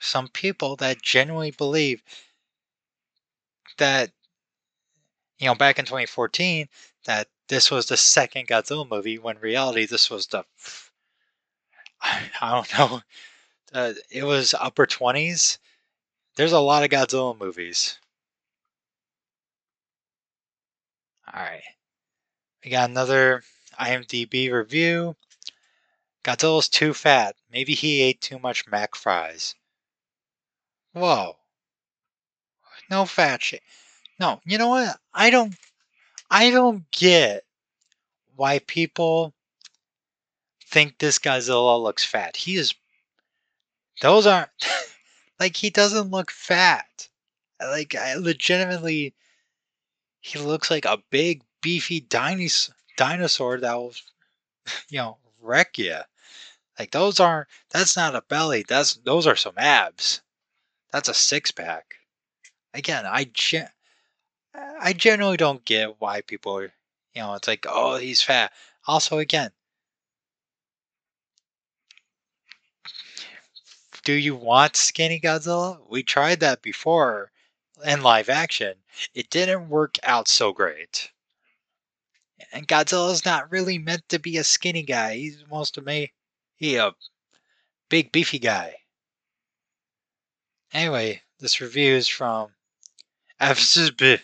[0.00, 2.02] some people that genuinely believe
[3.78, 4.10] that,
[5.38, 6.68] you know, back in 2014,
[7.06, 10.44] that this was the second Godzilla movie, when reality, this was the,
[12.00, 13.02] I don't know,
[13.74, 15.58] uh, it was upper 20s.
[16.36, 17.98] There's a lot of Godzilla movies.
[21.28, 21.62] Alright.
[22.64, 23.42] We got another
[23.78, 25.16] IMDb review.
[26.22, 27.36] Godzilla's too fat.
[27.50, 29.56] Maybe he ate too much mac fries.
[30.92, 31.36] Whoa.
[32.88, 33.62] No fat shit.
[34.20, 34.98] No, you know what?
[35.12, 35.54] I don't
[36.30, 37.44] I don't get
[38.36, 39.34] why people
[40.66, 42.36] think this Godzilla looks fat.
[42.36, 42.74] He is
[44.00, 44.50] those aren't
[45.40, 47.08] like he doesn't look fat.
[47.60, 49.14] Like I legitimately
[50.20, 53.94] he looks like a big beefy dinosaur dinosaur that will
[54.88, 55.98] you know wreck you.
[56.78, 58.64] Like those aren't that's not a belly.
[58.66, 60.22] That's those are some abs.
[60.92, 61.96] That's a six pack.
[62.72, 63.70] Again, I gen-
[64.54, 66.62] I generally don't get why people
[67.14, 68.52] you know, it's like, oh, he's fat.
[68.86, 69.50] Also, again,
[74.04, 75.80] do you want skinny Godzilla?
[75.88, 77.32] We tried that before
[77.84, 78.74] in live action.
[79.14, 81.10] It didn't work out so great.
[82.52, 85.16] And Godzilla's not really meant to be a skinny guy.
[85.16, 86.12] He's most of me,
[86.56, 86.94] he a
[87.88, 88.76] big beefy guy.
[90.72, 92.50] Anyway, this review is from
[93.40, 94.20] FSB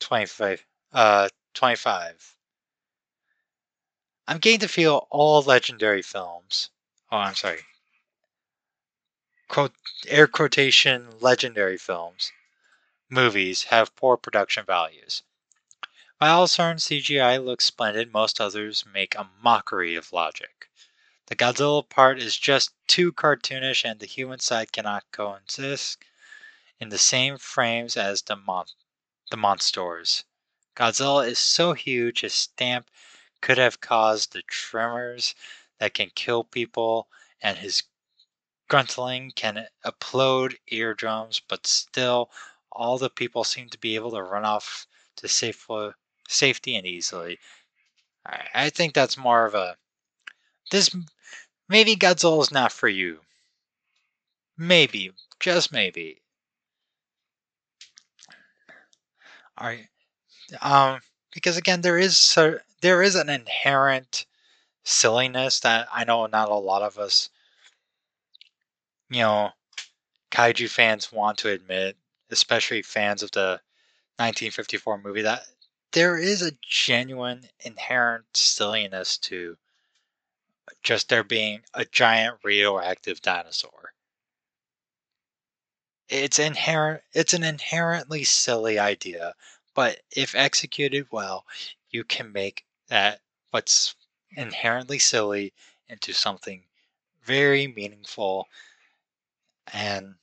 [0.00, 0.66] 25.
[0.92, 2.36] Uh, 25.
[4.26, 6.70] I'm getting to feel all legendary films.
[7.12, 7.60] Oh, I'm sorry.
[9.50, 9.74] Quote,
[10.06, 12.30] air quotation legendary films.
[13.08, 15.24] Movies have poor production values.
[16.18, 20.70] While certain CGI looks splendid, most others make a mockery of logic.
[21.26, 25.98] The Godzilla part is just too cartoonish, and the human side cannot coexist
[26.78, 28.66] in the same frames as the, mon-
[29.32, 30.22] the monsters.
[30.76, 32.88] Godzilla is so huge, his stamp
[33.40, 35.34] could have caused the tremors
[35.80, 37.08] that can kill people,
[37.42, 37.82] and his
[38.70, 42.30] grunting can upload eardrums, but still,
[42.72, 45.66] all the people seem to be able to run off to safe,
[46.28, 47.38] safety and easily.
[48.54, 49.76] I, think that's more of a.
[50.70, 50.94] This.
[51.68, 53.20] Maybe Godzilla is not for you.
[54.56, 55.10] Maybe.
[55.40, 56.20] Just maybe.
[59.58, 59.88] Alright.
[60.60, 61.00] Um,
[61.32, 62.38] because again, there is
[62.82, 64.26] there is an inherent
[64.84, 67.30] silliness that I know not a lot of us
[69.10, 69.50] you know,
[70.30, 71.96] kaiju fans want to admit,
[72.30, 73.60] especially fans of the
[74.16, 75.42] 1954 movie, that
[75.92, 79.56] there is a genuine inherent silliness to
[80.82, 83.92] just there being a giant radioactive dinosaur.
[86.08, 89.34] It's inherent it's an inherently silly idea,
[89.74, 91.44] but if executed well,
[91.90, 93.94] you can make that what's
[94.36, 95.52] inherently silly
[95.88, 96.64] into something
[97.22, 98.48] very meaningful
[99.72, 100.14] and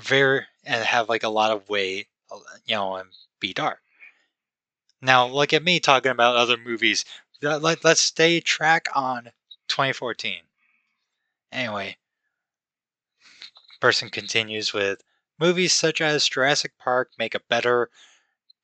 [0.00, 3.80] very and have like a lot of weight, uh, you know, and be dark.
[5.00, 7.04] Now look at me talking about other movies.
[7.40, 9.30] Let, let's stay track on
[9.68, 10.40] 2014.
[11.52, 11.96] Anyway,
[13.80, 15.02] person continues with
[15.38, 17.90] movies such as Jurassic Park make a better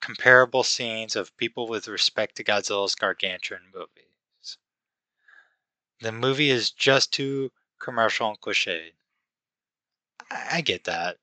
[0.00, 4.58] comparable scenes of people with respect to Godzilla's gargantuan movies.
[6.00, 8.92] The movie is just too commercial and cliched.
[10.30, 11.18] I, get that.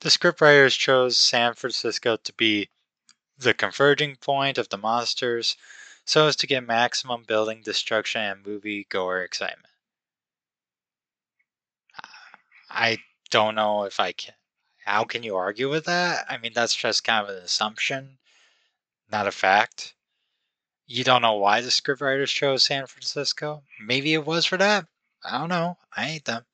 [0.00, 2.68] The scriptwriters chose San Francisco to be
[3.38, 5.56] the converging point of the monsters
[6.04, 9.72] so as to get maximum building destruction and movie-goer excitement.
[12.70, 12.98] I
[13.30, 14.34] don't know if I can.
[14.84, 16.26] How can you argue with that?
[16.28, 18.18] I mean, that's just kind of an assumption,
[19.10, 19.95] not a fact.
[20.86, 23.62] You don't know why the scriptwriters chose San Francisco?
[23.80, 24.86] Maybe it was for that.
[25.24, 25.78] I don't know.
[25.96, 26.44] I ain't them.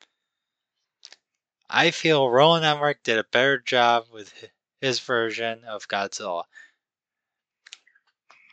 [1.68, 4.32] I feel Roland Emmerich did a better job with
[4.80, 6.44] his version of Godzilla.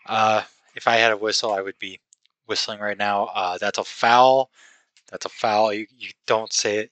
[0.06, 0.44] Uh,
[0.76, 2.00] if I had a whistle, I would be
[2.46, 3.26] whistling right now.
[3.26, 4.50] Uh, that's a foul.
[5.12, 5.74] That's a foul.
[5.74, 6.92] You, you don't say it.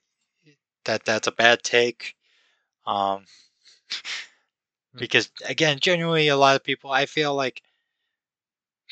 [0.86, 2.16] That that's a bad take.
[2.86, 3.26] Um,
[4.96, 7.62] because again, genuinely, a lot of people, I feel like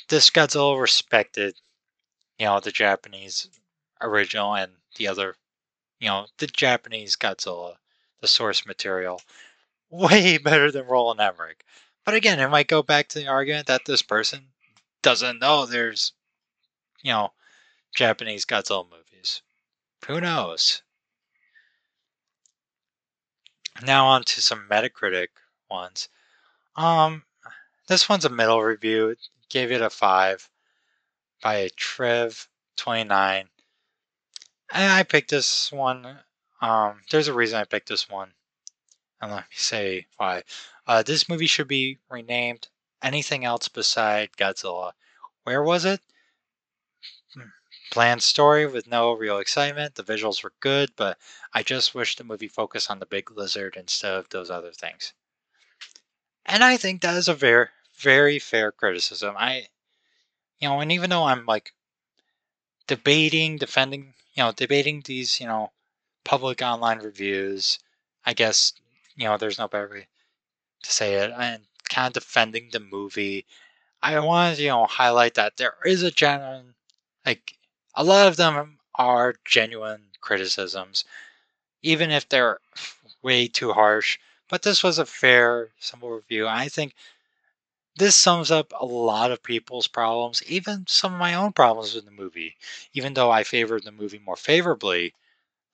[0.10, 1.56] this Godzilla respected,
[2.40, 3.50] you know, the Japanese
[4.02, 5.36] original and the other,
[6.00, 7.76] you know, the Japanese Godzilla,
[8.22, 9.22] the source material,
[9.90, 11.64] way better than Roland Emmerich.
[12.04, 14.48] But again, it might go back to the argument that this person
[15.02, 16.14] doesn't know there's,
[17.02, 17.34] you know,
[17.96, 19.42] Japanese Godzilla movies.
[20.08, 20.84] Who knows?
[23.84, 25.28] Now on to some Metacritic
[25.70, 26.10] ones.
[26.76, 27.24] Um,
[27.88, 29.16] this one's a middle review.
[29.56, 30.50] Gave it a five
[31.42, 33.46] by a Trev29.
[34.70, 36.20] And I picked this one.
[36.60, 38.34] Um, there's a reason I picked this one.
[39.22, 40.44] And let me say why.
[40.86, 42.68] Uh, this movie should be renamed
[43.02, 44.92] anything else beside Godzilla.
[45.44, 46.02] Where was it?
[47.94, 49.96] Bland story with no real excitement.
[49.96, 51.18] The visuals were good, but
[51.54, 55.14] I just wish the movie focused on the big lizard instead of those other things.
[56.46, 57.68] And I think that is a very,
[57.98, 59.36] very fair criticism.
[59.38, 59.68] I,
[60.60, 61.74] you know, and even though I'm like
[62.88, 65.72] debating, defending, you know, debating these, you know,
[66.24, 67.80] public online reviews,
[68.26, 68.74] I guess,
[69.16, 70.08] you know, there's no better way
[70.84, 73.46] to say it, and kind of defending the movie.
[74.02, 76.76] I want to, you know, highlight that there is a genuine,
[77.26, 77.56] like,
[77.96, 81.06] a lot of them are genuine criticisms,
[81.82, 82.60] even if they're
[83.24, 84.20] way too harsh.
[84.50, 86.48] But this was a fair, simple review.
[86.48, 86.94] I think
[87.98, 92.06] this sums up a lot of people's problems, even some of my own problems with
[92.06, 92.58] the movie.
[92.94, 95.14] Even though I favored the movie more favorably,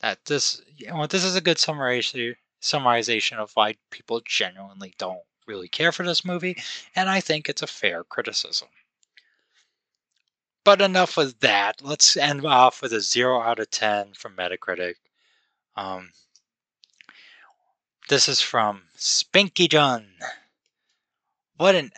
[0.01, 5.67] that this, you know, this is a good summarization of why people genuinely don't really
[5.67, 6.61] care for this movie,
[6.95, 8.67] and I think it's a fair criticism.
[10.63, 11.81] But enough with that.
[11.81, 14.95] Let's end off with a 0 out of 10 from Metacritic.
[15.75, 16.11] Um,
[18.09, 20.07] this is from Spanky John.
[21.57, 21.91] What an.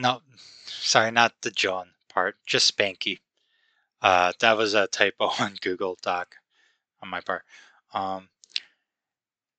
[0.00, 0.22] No,
[0.64, 3.20] sorry, not the John part, just Spanky.
[4.00, 6.36] Uh, that was a typo on Google Doc
[7.02, 7.44] on my part.
[7.92, 8.30] Um,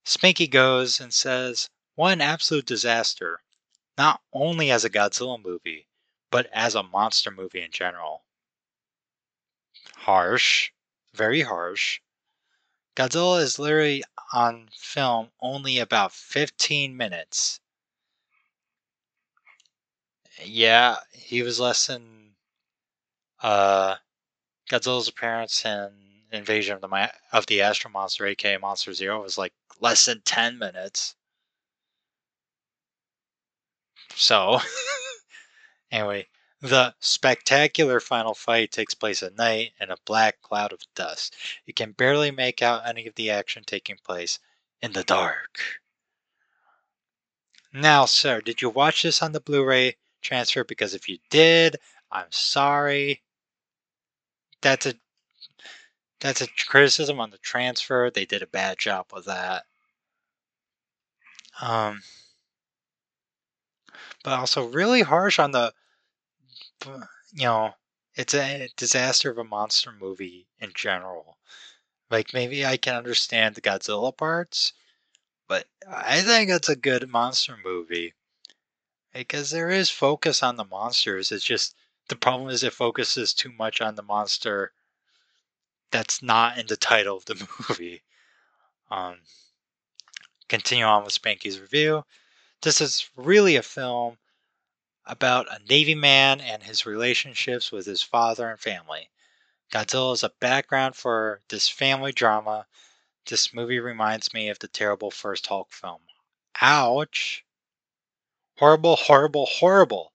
[0.04, 3.42] Spanky goes and says, What an absolute disaster.
[4.00, 5.86] Not only as a Godzilla movie,
[6.32, 8.24] but as a monster movie in general.
[9.96, 10.72] Harsh.
[11.14, 12.02] Very harsh.
[12.96, 17.61] Godzilla is literally on film only about 15 minutes.
[20.40, 22.36] Yeah, he was less than
[23.42, 23.96] uh,
[24.70, 25.92] Godzilla's appearance in
[26.32, 30.58] Invasion of the of the Astro Monster, aka Monster Zero, was like less than 10
[30.58, 31.16] minutes.
[34.16, 34.60] So,
[35.92, 36.28] anyway,
[36.62, 41.36] the spectacular final fight takes place at night in a black cloud of dust.
[41.66, 44.40] You can barely make out any of the action taking place
[44.82, 45.82] in the dark.
[47.74, 50.64] Now, sir, did you watch this on the Blu ray transfer?
[50.64, 51.78] Because if you did,
[52.12, 53.22] I'm sorry.
[54.62, 54.94] That's a
[56.20, 58.12] that's a criticism on the transfer.
[58.14, 59.66] They did a bad job with that.
[61.62, 62.02] Um,
[64.24, 65.74] but also really harsh on the,
[66.86, 67.74] you know,
[68.16, 71.38] it's a disaster of a monster movie in general.
[72.10, 74.74] Like maybe I can understand the Godzilla parts,
[75.48, 78.14] but I think it's a good monster movie
[79.14, 81.32] because there is focus on the monsters.
[81.32, 81.76] It's just
[82.08, 84.74] the problem is it focuses too much on the monster
[85.92, 88.04] that's not in the title of the movie.
[88.90, 89.18] Um,
[90.48, 92.04] continue on with Spanky's review.
[92.62, 94.18] This is really a film
[95.06, 99.10] about a Navy man and his relationships with his father and family.
[99.72, 102.68] Godzilla is a background for this family drama.
[103.26, 106.02] This movie reminds me of the terrible first Hulk film.
[106.62, 107.46] Ouch!
[108.62, 110.14] Horrible, horrible, horrible!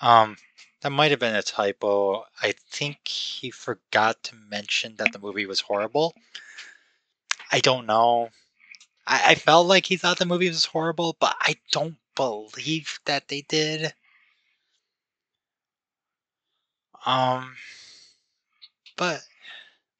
[0.00, 0.38] Um,
[0.80, 2.24] that might have been a typo.
[2.40, 6.14] I think he forgot to mention that the movie was horrible.
[7.52, 8.30] I don't know.
[9.06, 13.28] I, I felt like he thought the movie was horrible, but I don't believe that
[13.28, 13.92] they did.
[17.04, 17.54] Um,
[18.96, 19.20] but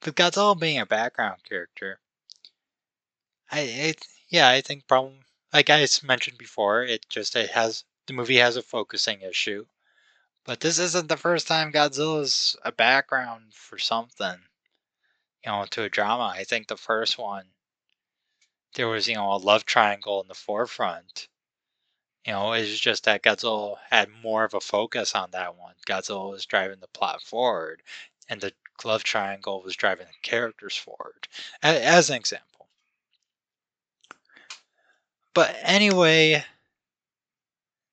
[0.03, 2.01] with Godzilla being a background character,
[3.53, 5.26] I, it, yeah, I think problem
[5.57, 9.65] like I mentioned before, it just it has the movie has a focusing issue,
[10.45, 14.37] but this isn't the first time Godzilla's a background for something,
[15.43, 16.35] you know, to a drama.
[16.37, 17.47] I think the first one
[18.75, 21.29] there was, you know, a love triangle in the forefront.
[22.27, 25.77] You know, it's just that Godzilla had more of a focus on that one.
[25.87, 27.83] Godzilla was driving the plot forward,
[28.29, 28.53] and the
[28.85, 31.29] love triangle was driving the characters forward,
[31.63, 32.56] as an example.
[35.37, 36.47] But anyway,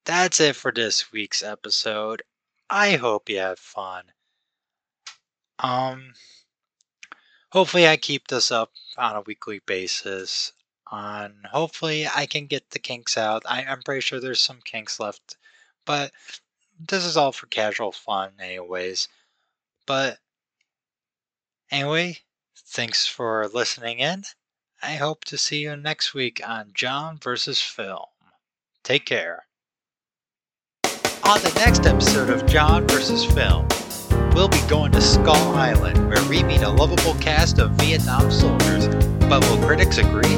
[0.05, 2.21] that's it for this week's episode.
[2.69, 4.05] I hope you had fun.
[5.59, 6.13] Um,
[7.51, 10.53] hopefully I keep this up on a weekly basis.
[10.87, 13.43] On hopefully I can get the kinks out.
[13.45, 15.35] I, I'm pretty sure there's some kinks left,
[15.83, 16.13] but
[16.79, 19.09] this is all for casual fun, anyways.
[19.85, 20.17] But
[21.69, 22.19] anyway,
[22.55, 24.23] thanks for listening in.
[24.85, 28.03] I hope to see you next week on John versus Film.
[28.83, 29.45] Take care.
[31.23, 33.23] On the next episode of John vs.
[33.23, 33.65] Film,
[34.35, 38.89] we'll be going to Skull Island, where we meet a lovable cast of Vietnam soldiers.
[39.29, 40.35] But will critics agree?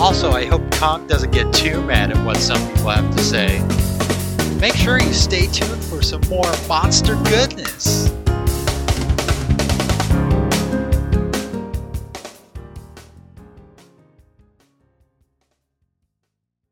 [0.00, 3.60] Also, I hope Kong doesn't get too mad at what some people have to say.
[4.58, 8.08] Make sure you stay tuned for some more monster goodness.